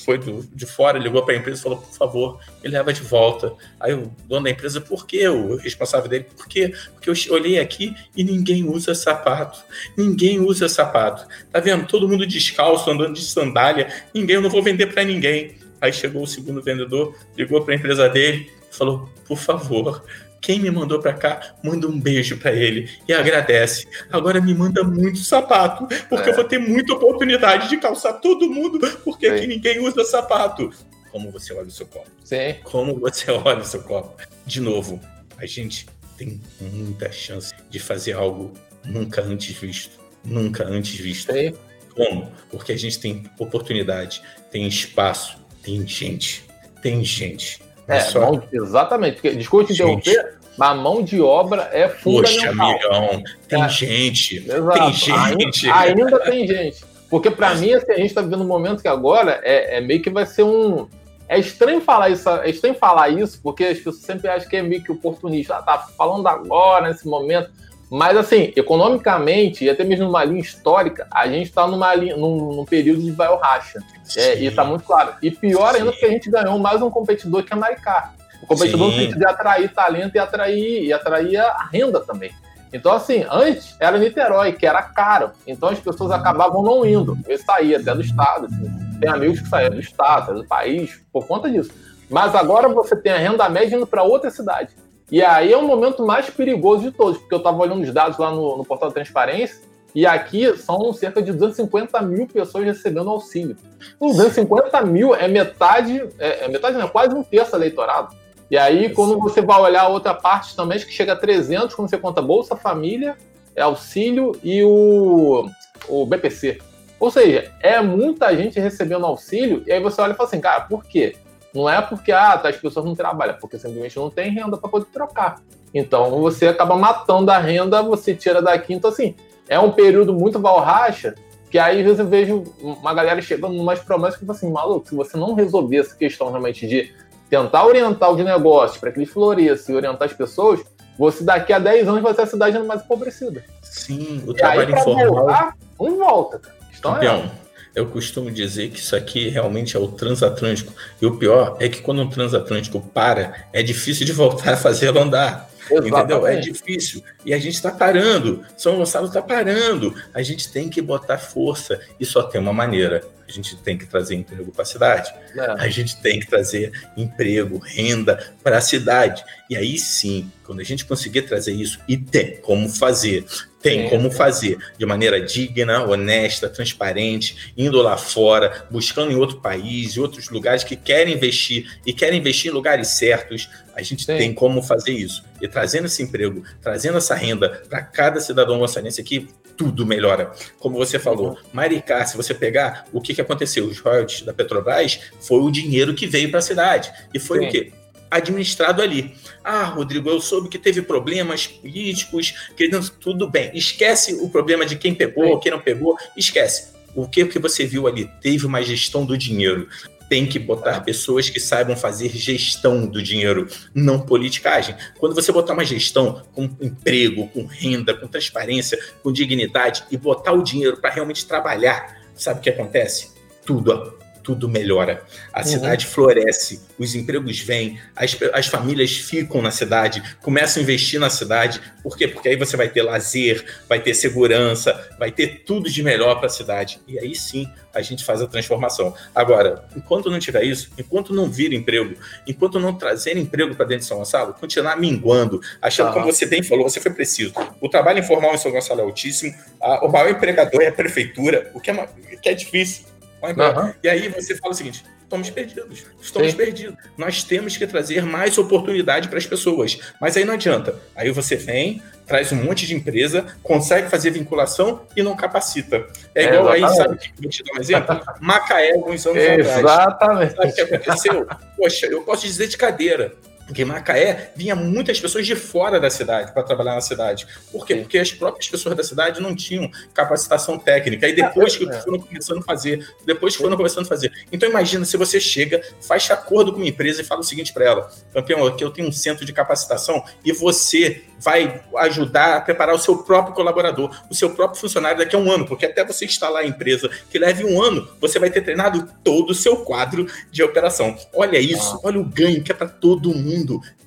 [0.04, 3.02] foi do, de fora, ligou para a empresa e falou: por favor, me leva de
[3.02, 3.52] volta.
[3.80, 5.26] Aí o dono da empresa, por quê?
[5.28, 6.72] O responsável dele, por quê?
[6.92, 9.64] Porque eu olhei aqui e ninguém usa sapato.
[9.96, 11.26] Ninguém usa sapato.
[11.50, 11.86] Tá vendo?
[11.86, 13.88] Todo mundo descalço, andando de sandália.
[14.14, 15.56] Ninguém, eu não vou vender para ninguém.
[15.80, 20.04] Aí chegou o segundo vendedor, ligou para a empresa dele, falou: por favor,
[20.44, 23.88] quem me mandou para cá, manda um beijo para ele e agradece.
[24.12, 26.32] Agora me manda muito sapato, porque é.
[26.32, 29.34] eu vou ter muita oportunidade de calçar todo mundo, porque Sim.
[29.34, 30.70] aqui ninguém usa sapato.
[31.10, 32.10] Como você olha o seu copo?
[32.22, 32.56] Sim.
[32.62, 34.22] Como você olha o seu copo?
[34.44, 35.00] De novo,
[35.38, 35.86] a gente
[36.18, 38.52] tem muita chance de fazer algo
[38.84, 39.98] nunca antes visto.
[40.22, 41.32] Nunca antes visto.
[41.32, 41.54] Sim.
[41.94, 42.30] Como?
[42.50, 44.20] Porque a gente tem oportunidade,
[44.50, 46.44] tem espaço, tem gente.
[46.82, 48.20] Tem gente É, só...
[48.20, 49.14] mão, exatamente.
[49.14, 52.54] Porque, desculpa te interromper, mas a mão de obra é fundamental.
[52.54, 53.68] Poxa, amigão, tem é.
[53.68, 54.36] gente.
[54.36, 54.78] Exato.
[54.78, 55.70] Tem gente.
[55.70, 56.84] Ainda, ainda tem gente.
[57.10, 60.02] Porque para mim, assim, a gente está vivendo um momento que agora é, é, meio
[60.02, 60.88] que vai ser um.
[61.28, 64.62] É estranho falar isso, é estranho falar isso, porque as pessoas sempre acham que é
[64.62, 65.56] meio que oportunista.
[65.56, 67.50] Ah, tá falando agora, nesse momento.
[67.90, 72.52] Mas, assim, economicamente, e até mesmo numa linha histórica, a gente está numa linha, num,
[72.52, 73.80] num, período de vai racha.
[74.16, 75.14] É, e está muito claro.
[75.22, 78.12] E pior ainda, porque a gente ganhou mais um competidor que é a Maricá.
[78.42, 78.98] O competidor Sim.
[78.98, 82.32] sentido de atrair talento e atrair, e atrair a renda também.
[82.74, 85.30] Então, assim, antes era Niterói, que era caro.
[85.46, 87.16] Então as pessoas acabavam não indo.
[87.28, 88.46] Eu saía até do estado.
[88.46, 88.98] Assim.
[88.98, 91.70] Tem amigos que saíam do estado, do país, por conta disso.
[92.10, 94.74] Mas agora você tem a renda média indo para outra cidade.
[95.10, 98.18] E aí é o momento mais perigoso de todos, porque eu estava olhando os dados
[98.18, 99.62] lá no, no portal da transparência,
[99.94, 103.56] e aqui são cerca de 250 mil pessoas recebendo auxílio.
[104.00, 108.14] 250 mil é metade, é, é metade não, é quase um terço eleitorado.
[108.50, 111.74] E aí, quando você vai olhar a outra parte também, acho que chega a 300
[111.74, 113.16] quando você conta Bolsa Família,
[113.54, 115.48] é auxílio e o,
[115.88, 116.58] o BPC.
[116.98, 120.62] Ou seja, é muita gente recebendo auxílio, e aí você olha e fala assim, cara,
[120.62, 121.16] por quê?
[121.54, 124.68] Não é porque ah, tá, as pessoas não trabalham, porque simplesmente não tem renda para
[124.68, 125.40] poder trocar.
[125.72, 128.74] Então você acaba matando a renda, você tira daqui.
[128.74, 129.14] Então, assim,
[129.48, 131.14] é um período muito valracha,
[131.50, 134.94] que aí às vezes eu vejo uma galera chegando umas promessas que assim, maluco, se
[134.94, 136.92] você não resolver essa questão realmente de
[137.30, 140.60] tentar orientar os negócios para que ele floresça e orientar as pessoas,
[140.98, 143.44] você daqui a 10 anos vai ser a cidade mais empobrecida.
[143.62, 145.08] Sim, o e trabalho aí, informal.
[145.08, 146.40] Voltar, não volta.
[146.80, 147.43] Campeão, é.
[147.74, 150.72] Eu costumo dizer que isso aqui realmente é o transatlântico.
[151.00, 155.00] E o pior é que quando um transatlântico para, é difícil de voltar a fazê-lo
[155.00, 155.50] andar.
[155.70, 155.88] Exatamente.
[155.88, 156.26] Entendeu?
[156.26, 157.02] É difícil.
[157.24, 158.44] E a gente está parando.
[158.56, 159.94] São Gonçalo está parando.
[160.12, 161.80] A gente tem que botar força.
[161.98, 163.02] E só tem uma maneira.
[163.26, 165.12] A gente tem que trazer emprego para a cidade.
[165.36, 165.40] É.
[165.58, 169.24] A gente tem que trazer emprego, renda para a cidade.
[169.48, 173.24] E aí sim, quando a gente conseguir trazer isso, e tem como fazer,
[173.62, 179.96] tem como fazer de maneira digna, honesta, transparente, indo lá fora, buscando em outro país,
[179.96, 183.48] em outros lugares que querem investir e querem investir em lugares certos.
[183.74, 184.18] A gente Sim.
[184.18, 185.24] tem como fazer isso.
[185.40, 190.32] E trazendo esse emprego, trazendo essa renda para cada cidadão moçanense aqui, tudo melhora.
[190.58, 191.36] Como você falou, uhum.
[191.52, 195.94] Maricá, se você pegar o que, que aconteceu, os royalties da Petrobras, foi o dinheiro
[195.94, 196.92] que veio para a cidade.
[197.12, 197.46] E foi Sim.
[197.46, 197.72] o quê?
[198.10, 199.12] administrado ali.
[199.42, 203.50] Ah, Rodrigo, eu soube que teve problemas políticos, que tudo bem.
[203.54, 206.74] Esquece o problema de quem pegou, quem não pegou, esquece.
[206.94, 208.08] O que que você viu ali?
[208.20, 209.68] Teve uma gestão do dinheiro.
[210.08, 214.76] Tem que botar pessoas que saibam fazer gestão do dinheiro, não politicagem.
[214.98, 220.32] Quando você botar uma gestão com emprego, com renda, com transparência, com dignidade e botar
[220.32, 223.12] o dinheiro para realmente trabalhar, sabe o que acontece?
[223.46, 225.04] Tudo tudo melhora.
[225.32, 225.46] A uhum.
[225.46, 231.10] cidade floresce, os empregos vêm, as, as famílias ficam na cidade, começam a investir na
[231.10, 231.60] cidade.
[231.82, 232.08] Por quê?
[232.08, 236.26] Porque aí você vai ter lazer, vai ter segurança, vai ter tudo de melhor para
[236.26, 236.80] a cidade.
[236.88, 238.94] E aí sim a gente faz a transformação.
[239.14, 241.94] Agora, enquanto não tiver isso, enquanto não vir emprego,
[242.26, 246.42] enquanto não trazer emprego para dentro de São Gonçalo, continuar minguando, achando, como você bem
[246.42, 247.34] falou, você foi preciso.
[247.60, 251.50] O trabalho informal em São Gonçalo é altíssimo, a, o maior empregador é a prefeitura,
[251.52, 251.88] o que é,
[252.22, 252.93] que é difícil
[253.32, 253.74] Uhum.
[253.82, 255.84] E aí você fala o seguinte: estamos perdidos.
[256.00, 256.36] Estamos Sim.
[256.36, 256.76] perdidos.
[256.96, 259.78] Nós temos que trazer mais oportunidade para as pessoas.
[260.00, 260.74] Mas aí não adianta.
[260.94, 265.86] Aí você vem, traz um monte de empresa, consegue fazer vinculação e não capacita.
[266.14, 268.00] É igual é, aí, sabe que vou te dar um exemplo?
[268.20, 269.48] Macaé, alguns anos exatamente.
[269.48, 270.34] atrás.
[270.34, 270.34] Exatamente.
[270.34, 271.26] Sabe o que aconteceu?
[271.56, 273.14] Poxa, eu posso dizer de cadeira.
[273.46, 277.26] Porque em Macaé vinha muitas pessoas de fora da cidade para trabalhar na cidade.
[277.52, 277.76] Por quê?
[277.76, 281.08] Porque as próprias pessoas da cidade não tinham capacitação técnica.
[281.08, 281.80] E depois que é.
[281.80, 284.12] foram começando a fazer, depois que foram começando a fazer.
[284.32, 287.64] Então imagina se você chega, faz acordo com uma empresa e fala o seguinte para
[287.64, 292.74] ela: campeão, aqui eu tenho um centro de capacitação e você vai ajudar a preparar
[292.74, 296.04] o seu próprio colaborador, o seu próprio funcionário daqui a um ano, porque até você
[296.04, 300.06] instalar a empresa que leve um ano, você vai ter treinado todo o seu quadro
[300.30, 300.96] de operação.
[301.14, 301.80] Olha isso, ah.
[301.84, 303.33] olha o ganho que é para todo mundo.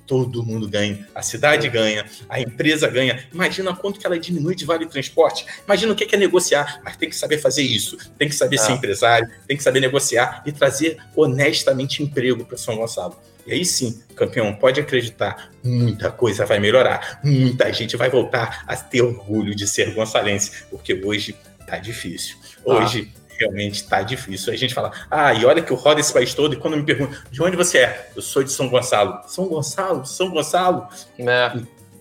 [0.05, 3.27] Todo mundo ganha, a cidade ganha, a empresa ganha.
[3.33, 5.45] Imagina quanto que ela diminui de vale transporte.
[5.65, 8.59] Imagina o que é negociar, mas tem que saber fazer isso, tem que saber ah.
[8.59, 13.17] ser empresário, tem que saber negociar e trazer honestamente emprego para São Gonçalo.
[13.45, 18.75] E aí sim, campeão, pode acreditar, muita coisa vai melhorar, muita gente vai voltar a
[18.75, 21.33] ter orgulho de ser gonçalense, porque hoje
[21.65, 22.35] tá difícil.
[22.65, 23.26] Hoje ah.
[23.39, 24.53] Realmente tá difícil.
[24.53, 26.83] A gente fala, ah, e olha que eu rodo esse país todo, e quando me
[26.83, 28.09] perguntam, de onde você é?
[28.15, 29.21] Eu sou de São Gonçalo.
[29.27, 30.05] São Gonçalo?
[30.05, 30.87] São Gonçalo?
[31.19, 31.53] É.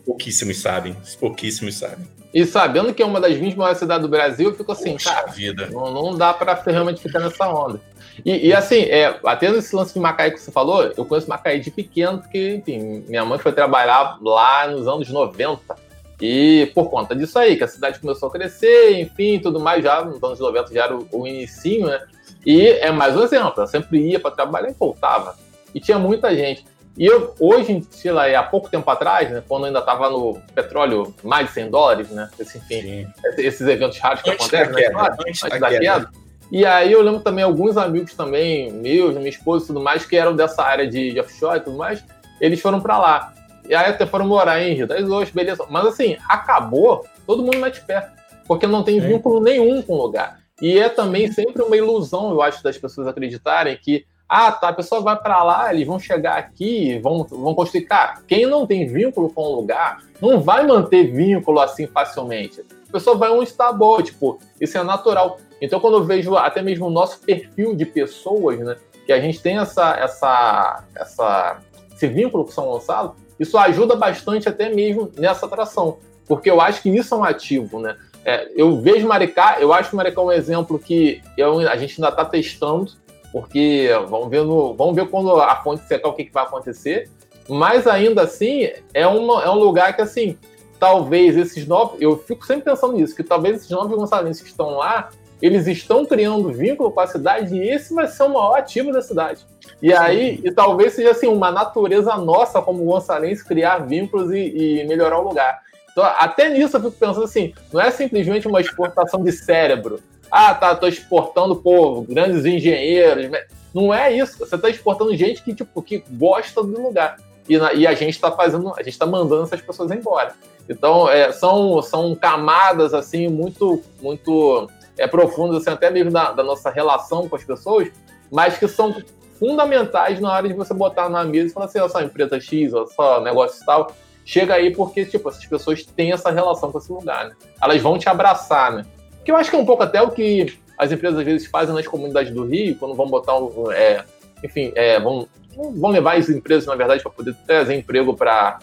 [0.05, 2.07] Pouquíssimos sabem, pouquíssimos sabem.
[2.33, 5.11] E sabendo que é uma das 20 maiores cidades do Brasil, eu fico assim, Poxa
[5.11, 5.69] cara, vida.
[5.73, 7.81] Não, não dá para realmente ficar nessa onda.
[8.25, 11.59] E, e, assim, é, até nesse lance de Macaé que você falou, eu conheço Macaé
[11.59, 15.77] de pequeno, porque, enfim, minha mãe foi trabalhar lá nos anos 90.
[16.21, 20.05] E por conta disso aí, que a cidade começou a crescer, enfim, tudo mais, já
[20.05, 22.01] nos anos 90 já era o, o inicinho, né?
[22.45, 25.37] E é mais um exemplo, eu sempre ia para trabalhar e voltava.
[25.75, 26.65] E tinha muita gente.
[26.97, 31.15] E eu, hoje, sei lá, há pouco tempo atrás, né, quando ainda estava no petróleo
[31.23, 32.31] mais de 100 dólares, né?
[32.39, 33.07] Esse, enfim,
[33.37, 35.03] esses eventos raros que antes acontecem, né?
[35.29, 36.11] Antes, antes da, queda.
[36.51, 40.17] E aí eu lembro também alguns amigos também, meus, minha esposa e tudo mais, que
[40.17, 42.03] eram dessa área de, de offshore e tudo mais,
[42.41, 43.35] eles foram para lá.
[43.69, 45.67] E aí até foram morar em Rio das Ostras, beleza.
[45.69, 48.11] Mas assim, acabou, todo mundo mete pé.
[48.47, 49.09] Porque não tem Sim.
[49.09, 50.39] vínculo nenhum com o lugar.
[50.61, 54.73] E é também sempre uma ilusão, eu acho, das pessoas acreditarem que ah, tá, a
[54.73, 57.83] pessoa vai para lá, eles vão chegar aqui, vão, vão construir.
[57.83, 62.65] Cara, quem não tem vínculo com o lugar não vai manter vínculo assim facilmente.
[62.89, 65.39] A pessoa vai onde está boa, tipo, isso é natural.
[65.61, 69.41] Então, quando eu vejo até mesmo o nosso perfil de pessoas, né, que a gente
[69.41, 71.59] tem essa, essa, essa,
[71.95, 76.83] esse vínculo com São Gonçalo, isso ajuda bastante até mesmo nessa atração, porque eu acho
[76.83, 77.97] que isso é um ativo, né?
[78.25, 82.01] É, eu vejo Maricá, eu acho que Maricá é um exemplo que eu, a gente
[82.01, 82.93] ainda está testando,
[83.33, 87.09] porque vamos ver, no, vamos ver quando a fonte secar o que, que vai acontecer.
[87.49, 90.37] Mas ainda assim, é, uma, é um lugar que, assim,
[90.79, 92.01] talvez esses novos.
[92.01, 95.11] Eu fico sempre pensando nisso, que talvez esses novos gonçalenses que estão lá,
[95.41, 99.03] eles estão criando vínculo com a cidade e esse vai ser o maior ativo da
[99.03, 99.47] cidade.
[99.83, 104.85] E aí, e talvez seja assim, uma natureza nossa como gonçalense criar vínculos e, e
[104.85, 105.61] melhorar o lugar.
[105.93, 110.01] Então, até nisso eu fico pensando assim, não é simplesmente uma exportação de cérebro,
[110.31, 113.31] ah, tá, tô exportando, pô, grandes engenheiros.
[113.73, 114.39] Não é isso.
[114.39, 117.17] Você tá exportando gente que, tipo, que gosta do lugar.
[117.49, 120.35] E, na, e a gente está fazendo, a gente está mandando essas pessoas embora.
[120.69, 124.69] Então, é, são, são camadas, assim, muito, muito
[124.99, 127.89] é, profundas, assim, até mesmo da, da nossa relação com as pessoas,
[128.31, 128.97] mas que são
[129.39, 132.73] fundamentais na hora de você botar na mesa e falar assim, olha só, empresa X,
[132.73, 133.93] olha só, negócio tal,
[134.25, 137.35] chega aí porque, tipo, essas pessoas têm essa relação com esse lugar, né?
[137.63, 138.87] Elas vão te abraçar, né?
[139.25, 141.75] Que eu acho que é um pouco até o que as empresas às vezes fazem
[141.75, 144.05] nas comunidades do Rio, quando vão botar, um, é,
[144.45, 145.27] enfim, é, vão,
[145.57, 148.59] vão levar as empresas, na verdade, para poder trazer emprego para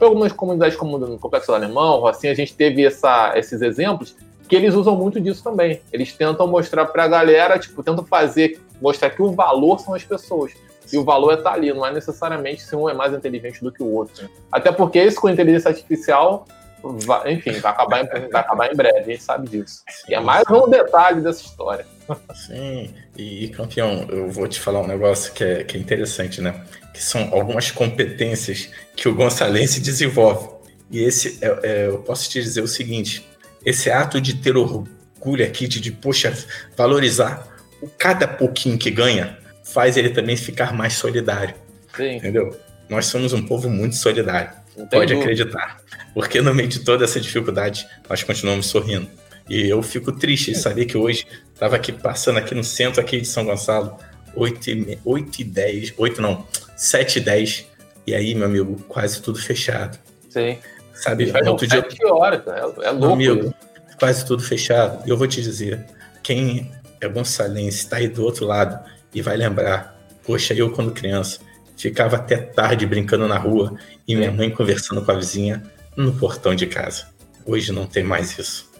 [0.00, 4.16] algumas comunidades como no Complexo Alemão, assim, a gente teve essa, esses exemplos
[4.48, 5.80] que eles usam muito disso também.
[5.90, 10.04] Eles tentam mostrar para a galera, tipo, tentam fazer, mostrar que o valor são as
[10.04, 10.52] pessoas.
[10.92, 13.62] E o valor é estar tá ali, não é necessariamente se um é mais inteligente
[13.62, 14.28] do que o outro.
[14.50, 16.46] Até porque isso com inteligência artificial
[16.82, 19.82] vai, enfim, vai acabar, em, vai acabar em breve, a gente sabe disso.
[20.08, 21.86] E é mais um detalhe dessa história.
[22.34, 26.64] Sim, e campeão, eu vou te falar um negócio que é, que é interessante, né?
[26.92, 30.48] Que são algumas competências que o Gonçalense desenvolve.
[30.90, 33.26] E esse, é, é, eu posso te dizer o seguinte:
[33.64, 36.36] esse ato de ter orgulho aqui, de, de poxa,
[36.76, 37.51] valorizar
[37.82, 41.54] o cada pouquinho que ganha, faz ele também ficar mais solidário.
[41.94, 42.16] Sim.
[42.16, 42.56] Entendeu?
[42.88, 44.52] Nós somos um povo muito solidário.
[44.90, 45.82] Pode acreditar.
[46.14, 49.08] Porque no meio de toda essa dificuldade, nós continuamos sorrindo.
[49.48, 53.20] E eu fico triste de saber que hoje estava aqui passando aqui no centro aqui
[53.20, 53.98] de São Gonçalo,
[54.34, 57.66] 8 e, 8 e 10, 8 não, 7 e 10,
[58.06, 59.98] e aí, meu amigo, quase tudo fechado.
[60.30, 60.58] Sim.
[60.94, 61.84] Sabe, e outro dia...
[62.12, 63.16] horas, é, é louco.
[63.16, 63.54] Meu amigo,
[63.98, 65.06] quase tudo fechado.
[65.06, 65.84] E eu vou te dizer,
[66.22, 66.70] quem
[67.02, 68.78] é gonçalense, está aí do outro lado
[69.14, 71.40] e vai lembrar, poxa, eu quando criança,
[71.76, 73.76] ficava até tarde brincando na rua
[74.06, 75.62] e minha mãe conversando com a vizinha
[75.96, 77.06] no portão de casa.
[77.44, 78.70] Hoje não tem mais isso.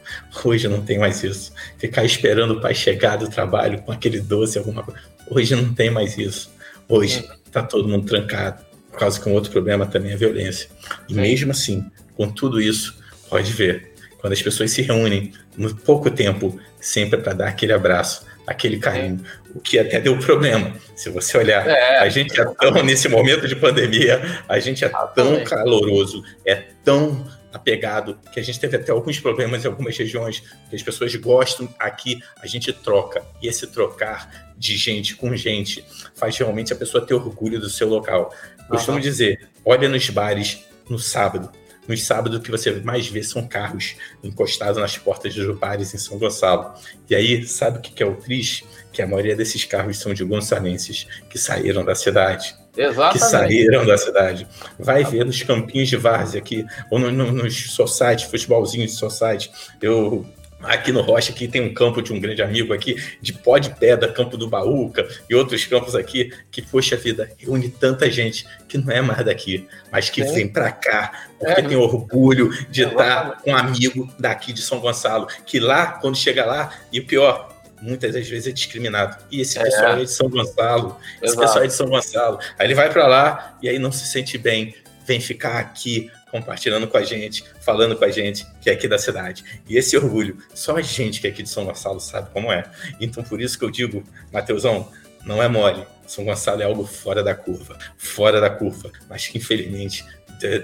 [0.44, 1.52] Hoje não tem mais isso.
[1.78, 5.00] Ficar esperando o pai chegar do trabalho com aquele doce, alguma coisa.
[5.28, 6.50] Hoje não tem mais isso.
[6.88, 8.62] Hoje tá todo mundo trancado.
[8.90, 10.68] Por causa que um outro problema também é a violência.
[11.08, 12.96] E mesmo assim, com tudo isso,
[13.28, 13.91] pode ver,
[14.22, 19.20] quando as pessoas se reúnem no pouco tempo, sempre para dar aquele abraço, aquele carinho,
[19.52, 20.72] o que até deu problema.
[20.94, 24.88] Se você olhar, é, a gente é tão, nesse momento de pandemia, a gente é
[25.14, 26.54] tão caloroso, é
[26.84, 31.14] tão apegado, que a gente teve até alguns problemas em algumas regiões, que as pessoas
[31.16, 33.22] gostam, aqui a gente troca.
[33.42, 37.88] E esse trocar de gente com gente faz realmente a pessoa ter orgulho do seu
[37.88, 38.32] local.
[38.68, 41.50] Costumo dizer, olha nos bares no sábado,
[41.86, 45.98] nos sábados, o que você mais vê são carros encostados nas portas dos bares em
[45.98, 46.72] São Gonçalo.
[47.08, 48.64] E aí, sabe o que é o triste?
[48.92, 52.54] Que a maioria desses carros são de gonçalenses que saíram da cidade.
[52.76, 53.12] Exatamente.
[53.12, 54.46] Que saíram da cidade.
[54.78, 59.50] Vai ver nos campinhos de várzea aqui, ou no, no, nos society, futebolzinhos de society.
[59.80, 60.26] Eu
[60.62, 63.70] Aqui no Rocha aqui tem um campo de um grande amigo aqui, de pó de
[63.70, 68.78] pedra, campo do Baúca e outros campos aqui, que, poxa vida, reúne tanta gente que
[68.78, 70.34] não é mais daqui, mas que Sim.
[70.34, 71.62] vem para cá, porque é.
[71.62, 76.44] tem orgulho de estar com um amigo daqui de São Gonçalo, que lá, quando chega
[76.44, 79.16] lá, e o pior, muitas das vezes é discriminado.
[79.30, 79.62] E esse é.
[79.62, 81.24] pessoal é de São Gonçalo, Exato.
[81.24, 82.38] esse pessoal é de São Gonçalo.
[82.58, 86.88] Aí ele vai para lá e aí não se sente bem, vem ficar aqui compartilhando
[86.88, 89.44] com a gente, falando com a gente que é aqui da cidade.
[89.68, 92.64] E esse orgulho, só a gente que é aqui de São Gonçalo sabe como é.
[92.98, 94.02] Então por isso que eu digo,
[94.32, 94.90] Mateusão,
[95.26, 95.86] não é mole.
[96.06, 100.04] São Gonçalo é algo fora da curva, fora da curva, mas que infelizmente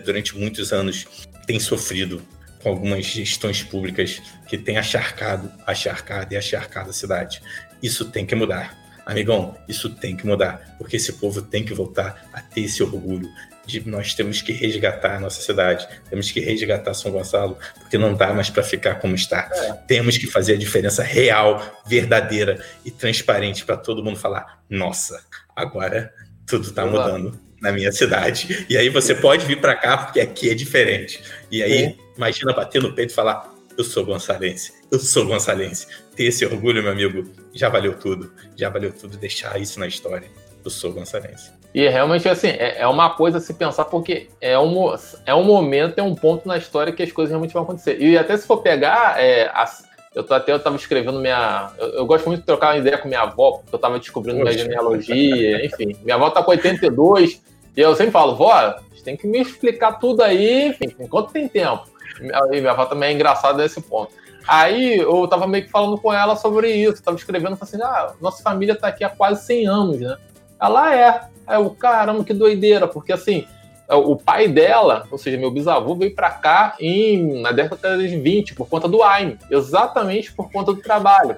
[0.05, 1.07] durante muitos anos
[1.47, 2.21] tem sofrido
[2.63, 7.43] com algumas gestões públicas que têm acharcado, acharcado e acharcado a cidade.
[7.81, 8.77] Isso tem que mudar.
[9.07, 13.33] Amigão, isso tem que mudar, porque esse povo tem que voltar a ter esse orgulho
[13.69, 18.15] de nós temos que resgatar a nossa cidade, temos que resgatar São Gonçalo, porque não
[18.15, 19.49] dá mais para ficar como está.
[19.53, 19.73] É.
[19.87, 25.23] Temos que fazer a diferença real, verdadeira e transparente para todo mundo falar: nossa,
[25.55, 26.13] agora
[26.47, 28.67] tudo está mudando na minha cidade.
[28.71, 31.23] E aí você pode vir para cá porque aqui é diferente.
[31.51, 35.87] E aí, imagina bater no peito e falar: eu sou gonçalense, eu sou gonçalense.
[36.17, 38.33] Ter esse orgulho, meu amigo, já valeu tudo.
[38.57, 40.31] Já valeu tudo deixar isso na história.
[40.65, 41.58] Eu sou gonçalense.
[41.75, 44.95] E realmente, assim, é, é uma coisa a se pensar, porque é um,
[45.27, 48.01] é um momento, é um ponto na história que as coisas realmente vão acontecer.
[48.01, 51.71] E até se for pegar, é, as, eu tô, até eu tava escrevendo minha.
[51.79, 54.41] Eu, eu, gosto muito de trocar uma ideia com minha avó, porque eu tava descobrindo
[54.41, 55.95] minha genealogia, enfim.
[56.03, 57.43] Minha avó tá com 82,
[57.77, 58.75] e eu sempre falo, vó,
[59.09, 61.85] tem que me explicar tudo aí, enfim, enquanto tem tempo.
[62.21, 64.13] E minha avó também é engraçada nesse ponto.
[64.47, 68.43] Aí eu tava meio que falando com ela sobre isso, tava escrevendo, assim, ah, nossa
[68.43, 70.17] família tá aqui há quase 100 anos, né?
[70.61, 71.29] Ela é.
[71.49, 73.47] Aí eu, caramba, que doideira, porque assim,
[73.89, 78.55] o pai dela, ou seja, meu bisavô, veio para cá em, na década de 20
[78.55, 81.37] por conta do AIM, exatamente por conta do trabalho.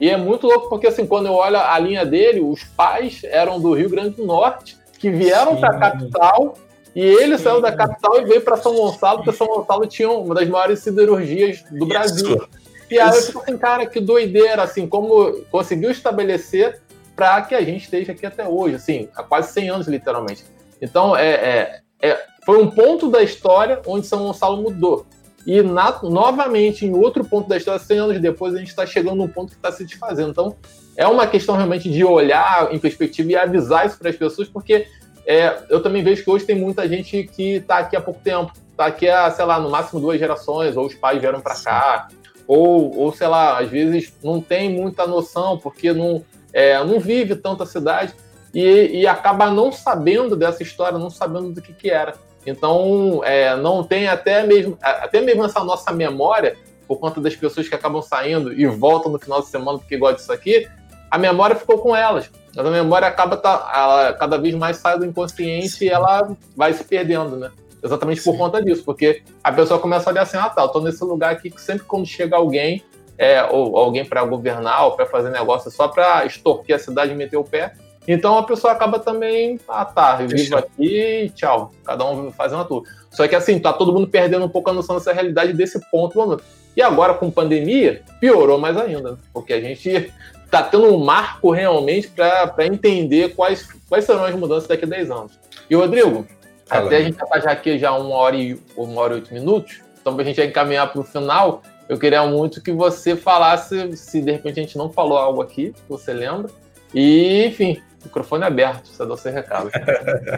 [0.00, 3.60] E é muito louco porque assim, quando eu olho a linha dele, os pais eram
[3.60, 6.54] do Rio Grande do Norte, que vieram para a capital
[6.94, 7.44] e ele Sim.
[7.44, 10.78] saiu da capital e veio para São Gonçalo, porque São Gonçalo tinha uma das maiores
[10.80, 11.86] siderurgias do Isso.
[11.86, 12.48] Brasil.
[12.90, 16.80] E aí eu fico assim, cara, que doideira, assim, como conseguiu estabelecer
[17.18, 20.44] para que a gente esteja aqui até hoje, assim, há quase 100 anos, literalmente.
[20.80, 25.04] Então, é, é, é foi um ponto da história onde São Gonçalo mudou.
[25.44, 29.16] E, na, novamente, em outro ponto da história, 100 anos depois, a gente está chegando
[29.16, 30.30] num ponto que está se desfazendo.
[30.30, 30.56] Então,
[30.96, 34.86] é uma questão realmente de olhar em perspectiva e avisar isso para as pessoas, porque
[35.26, 38.52] é, eu também vejo que hoje tem muita gente que está aqui há pouco tempo,
[38.70, 42.06] está aqui há, sei lá, no máximo duas gerações, ou os pais vieram para cá,
[42.46, 47.36] ou, ou, sei lá, às vezes não tem muita noção, porque não, é, não vive
[47.36, 48.14] tanto a cidade
[48.52, 52.14] e, e, acaba não sabendo dessa história, não sabendo do que, que era.
[52.46, 57.68] Então, é, não tem até mesmo, até mesmo essa nossa memória, por conta das pessoas
[57.68, 60.66] que acabam saindo e voltam no final de semana porque gostam disso aqui,
[61.10, 62.30] a memória ficou com elas.
[62.56, 65.84] Mas a memória acaba tá, ela cada vez mais sai do inconsciente Sim.
[65.84, 67.50] e ela vai se perdendo, né?
[67.82, 68.30] Exatamente Sim.
[68.30, 71.04] por conta disso, porque a pessoa começa a olhar assim, ah tá, eu tô nesse
[71.04, 72.82] lugar aqui que sempre quando chega alguém,
[73.18, 77.16] é, ou alguém para governar ou para fazer negócio só para extorquir a cidade e
[77.16, 77.72] meter o pé.
[78.06, 82.62] Então a pessoa acaba também, ah tá, eu vivo aqui e tchau, cada um fazendo
[82.62, 82.82] a tua.
[83.10, 86.40] Só que assim, tá todo mundo perdendo um pouco a noção dessa realidade desse ponto.
[86.74, 89.18] E agora com pandemia, piorou mais ainda, né?
[89.32, 90.10] porque a gente
[90.50, 95.10] tá tendo um marco realmente para entender quais, quais serão as mudanças daqui a 10
[95.10, 95.32] anos.
[95.68, 96.26] E Rodrigo,
[96.64, 96.86] Fala.
[96.86, 99.80] até a gente tá já aqui já uma hora e uma hora e oito minutos,
[100.00, 104.32] então a gente encaminhar para o final, eu queria muito que você falasse se de
[104.32, 106.50] repente a gente não falou algo aqui, você lembra.
[106.94, 109.70] E, enfim, microfone aberto, você dá o seu recado.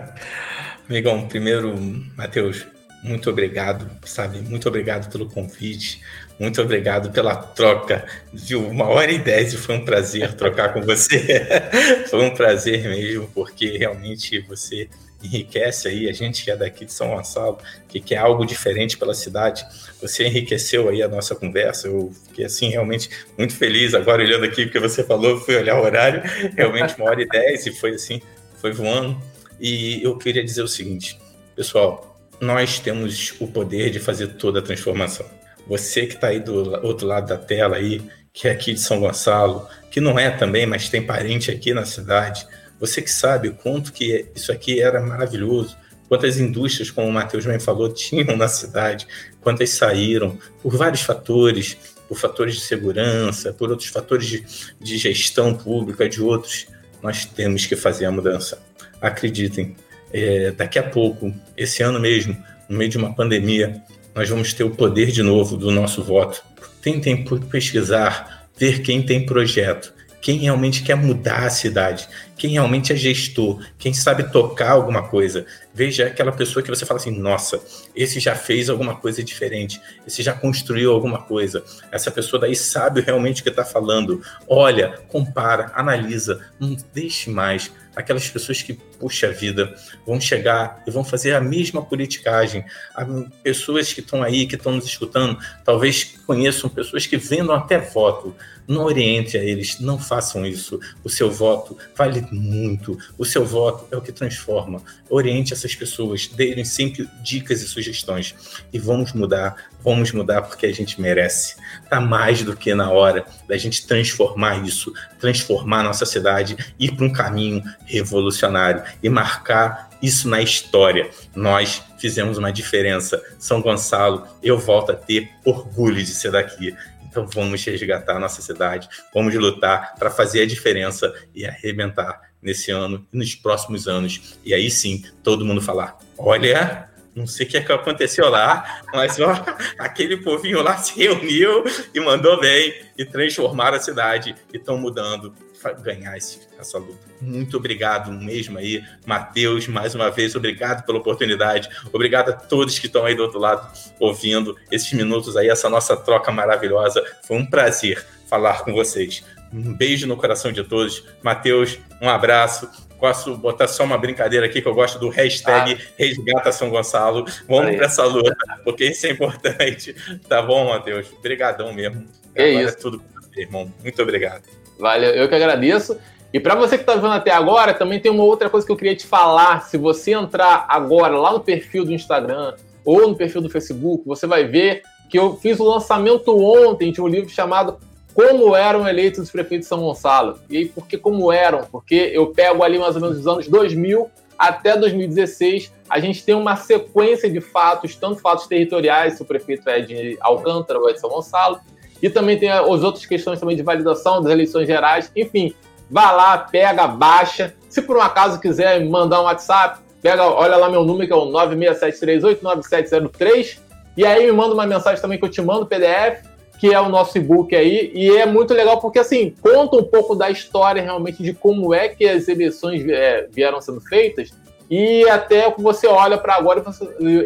[0.89, 1.77] Amigão, primeiro,
[2.17, 2.67] Matheus,
[3.03, 4.41] muito obrigado, sabe?
[4.41, 6.03] Muito obrigado pelo convite,
[6.39, 8.05] muito obrigado pela troca.
[8.33, 11.47] de Uma hora e dez foi um prazer trocar com você.
[12.11, 14.89] foi um prazer mesmo, porque realmente você
[15.23, 17.59] enriquece aí a gente que é daqui de São Gonçalo,
[17.89, 19.65] que quer algo diferente pela cidade.
[20.01, 21.89] Você enriqueceu aí a nossa conversa.
[21.89, 25.85] Eu fiquei assim realmente muito feliz agora olhando aqui porque você falou, fui olhar o
[25.85, 26.23] horário,
[26.57, 28.21] realmente uma hora e dez e foi assim,
[28.61, 29.21] foi voando.
[29.61, 31.19] E eu queria dizer o seguinte,
[31.55, 35.27] pessoal, nós temos o poder de fazer toda a transformação.
[35.67, 38.01] Você que está aí do outro lado da tela aí,
[38.33, 41.85] que é aqui de São Gonçalo, que não é também, mas tem parente aqui na
[41.85, 42.47] cidade,
[42.81, 45.77] você que sabe o quanto que isso aqui era maravilhoso,
[46.09, 49.07] quantas indústrias, como o Matheus bem falou, tinham na cidade,
[49.41, 51.77] quantas saíram, por vários fatores,
[52.09, 54.45] por fatores de segurança, por outros fatores de,
[54.81, 56.67] de gestão pública, de outros,
[57.03, 58.61] nós temos que fazer a mudança.
[59.01, 59.77] Acreditem,
[60.13, 62.37] é, daqui a pouco, esse ano mesmo,
[62.69, 63.81] no meio de uma pandemia,
[64.15, 66.43] nós vamos ter o poder de novo do nosso voto.
[66.83, 72.97] Tentem pesquisar, ver quem tem projeto, quem realmente quer mudar a cidade, quem realmente é
[72.97, 75.47] gestor, quem sabe tocar alguma coisa.
[75.75, 77.61] Veja aquela pessoa que você fala assim: nossa,
[77.95, 81.65] esse já fez alguma coisa diferente, esse já construiu alguma coisa.
[81.91, 84.23] Essa pessoa daí sabe realmente o que está falando.
[84.47, 89.75] Olha, compara, analisa, não deixe mais aquelas pessoas que, puxa vida,
[90.07, 92.65] vão chegar e vão fazer a mesma politicagem.
[92.95, 93.07] Há
[93.43, 98.37] pessoas que estão aí, que estão nos escutando, talvez conheçam pessoas que vendam até voto.
[98.69, 100.79] Não oriente a eles, não façam isso.
[101.03, 102.97] O seu voto vale muito.
[103.19, 104.81] O seu voto é o que transforma.
[105.09, 108.33] Oriente essas pessoas, dêem sempre dicas e sugestões.
[108.73, 111.57] E vamos mudar, vamos mudar porque a gente merece.
[111.83, 117.07] Está mais do que na hora da gente transformar isso, transformar nossa cidade, ir para
[117.07, 121.11] um caminho revolucionário e marcar isso na história.
[121.35, 123.23] Nós fizemos uma diferença.
[123.39, 126.75] São Gonçalo, eu volto a ter orgulho de ser daqui.
[127.11, 132.71] Então vamos resgatar a nossa cidade, vamos lutar para fazer a diferença e arrebentar nesse
[132.71, 134.39] ano e nos próximos anos.
[134.45, 138.83] E aí sim, todo mundo falar: olha, não sei o que, é que aconteceu lá,
[138.93, 139.45] mas ó,
[139.79, 145.35] aquele povinho lá se reuniu e mandou bem e transformaram a cidade e estão mudando
[145.83, 146.99] ganhar esse, essa luta.
[147.21, 152.87] Muito obrigado mesmo aí, Matheus, mais uma vez, obrigado pela oportunidade, obrigado a todos que
[152.87, 157.05] estão aí do outro lado ouvindo esses minutos aí, essa nossa troca maravilhosa.
[157.27, 159.25] Foi um prazer falar com vocês.
[159.53, 161.05] Um beijo no coração de todos.
[161.23, 162.71] Matheus, um abraço.
[163.01, 165.93] Posso botar só uma brincadeira aqui que eu gosto do hashtag ah.
[165.97, 167.25] Resgata São Gonçalo.
[167.49, 169.95] Vamos para essa luta, porque isso é importante.
[170.29, 171.11] Tá bom, Matheus?
[171.13, 172.07] Obrigadão mesmo.
[172.35, 172.75] É Agora isso.
[172.75, 173.03] É tudo
[173.37, 173.73] irmão.
[173.83, 174.43] Muito obrigado.
[174.81, 175.99] Valeu, eu que agradeço.
[176.33, 178.77] E para você que está vendo até agora, também tem uma outra coisa que eu
[178.77, 179.63] queria te falar.
[179.63, 182.55] Se você entrar agora lá no perfil do Instagram
[182.85, 187.01] ou no perfil do Facebook, você vai ver que eu fiz o lançamento ontem de
[187.01, 187.79] um livro chamado
[188.15, 190.39] Como Eram Eleitos os Prefeitos de São Gonçalo.
[190.49, 191.65] E por que como eram?
[191.71, 194.09] Porque eu pego ali mais ou menos dos anos 2000
[194.39, 199.69] até 2016, a gente tem uma sequência de fatos, tanto fatos territoriais, se o prefeito
[199.69, 201.61] é de Alcântara ou é de São Gonçalo,
[202.03, 205.13] e também tem as outras questões também de validação das eleições gerais.
[205.15, 205.55] Enfim,
[205.91, 207.53] vá lá, pega, baixa.
[207.69, 211.17] Se por um acaso quiser mandar um WhatsApp, pega, olha lá meu número que é
[211.17, 213.59] o 967389703
[213.97, 216.23] e aí me manda uma mensagem também que eu te mando PDF,
[216.59, 220.15] que é o nosso e-book aí, e é muito legal porque assim, conta um pouco
[220.15, 224.31] da história realmente de como é que as eleições é, vieram sendo feitas
[224.71, 226.63] e até você olha para agora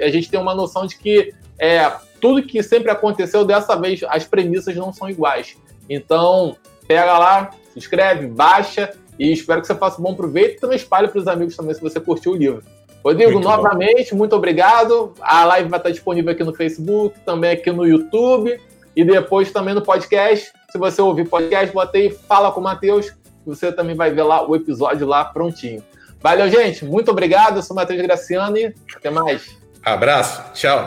[0.03, 1.93] a gente tem uma noção de que é,
[2.25, 5.59] tudo que sempre aconteceu, dessa vez as premissas não são iguais.
[5.91, 6.57] Então,
[6.89, 10.77] pega lá, se inscreve, baixa e espero que você faça um bom proveito e também
[10.77, 12.63] espalhe para os amigos também se você curtiu o livro.
[13.05, 14.17] Rodrigo, muito novamente, bom.
[14.17, 15.13] muito obrigado.
[15.21, 18.59] A live vai estar disponível aqui no Facebook, também aqui no YouTube
[18.97, 20.51] e depois também no podcast.
[20.73, 23.13] Se você ouvir podcast, bota aí, fala com o Matheus,
[23.45, 25.85] você também vai ver lá o episódio lá prontinho.
[26.23, 26.87] Valeu, gente.
[26.87, 27.57] Muito obrigado.
[27.57, 29.59] Eu sou o Matheus Graciano e até mais.
[29.85, 30.43] Abraço.
[30.55, 30.87] Tchau.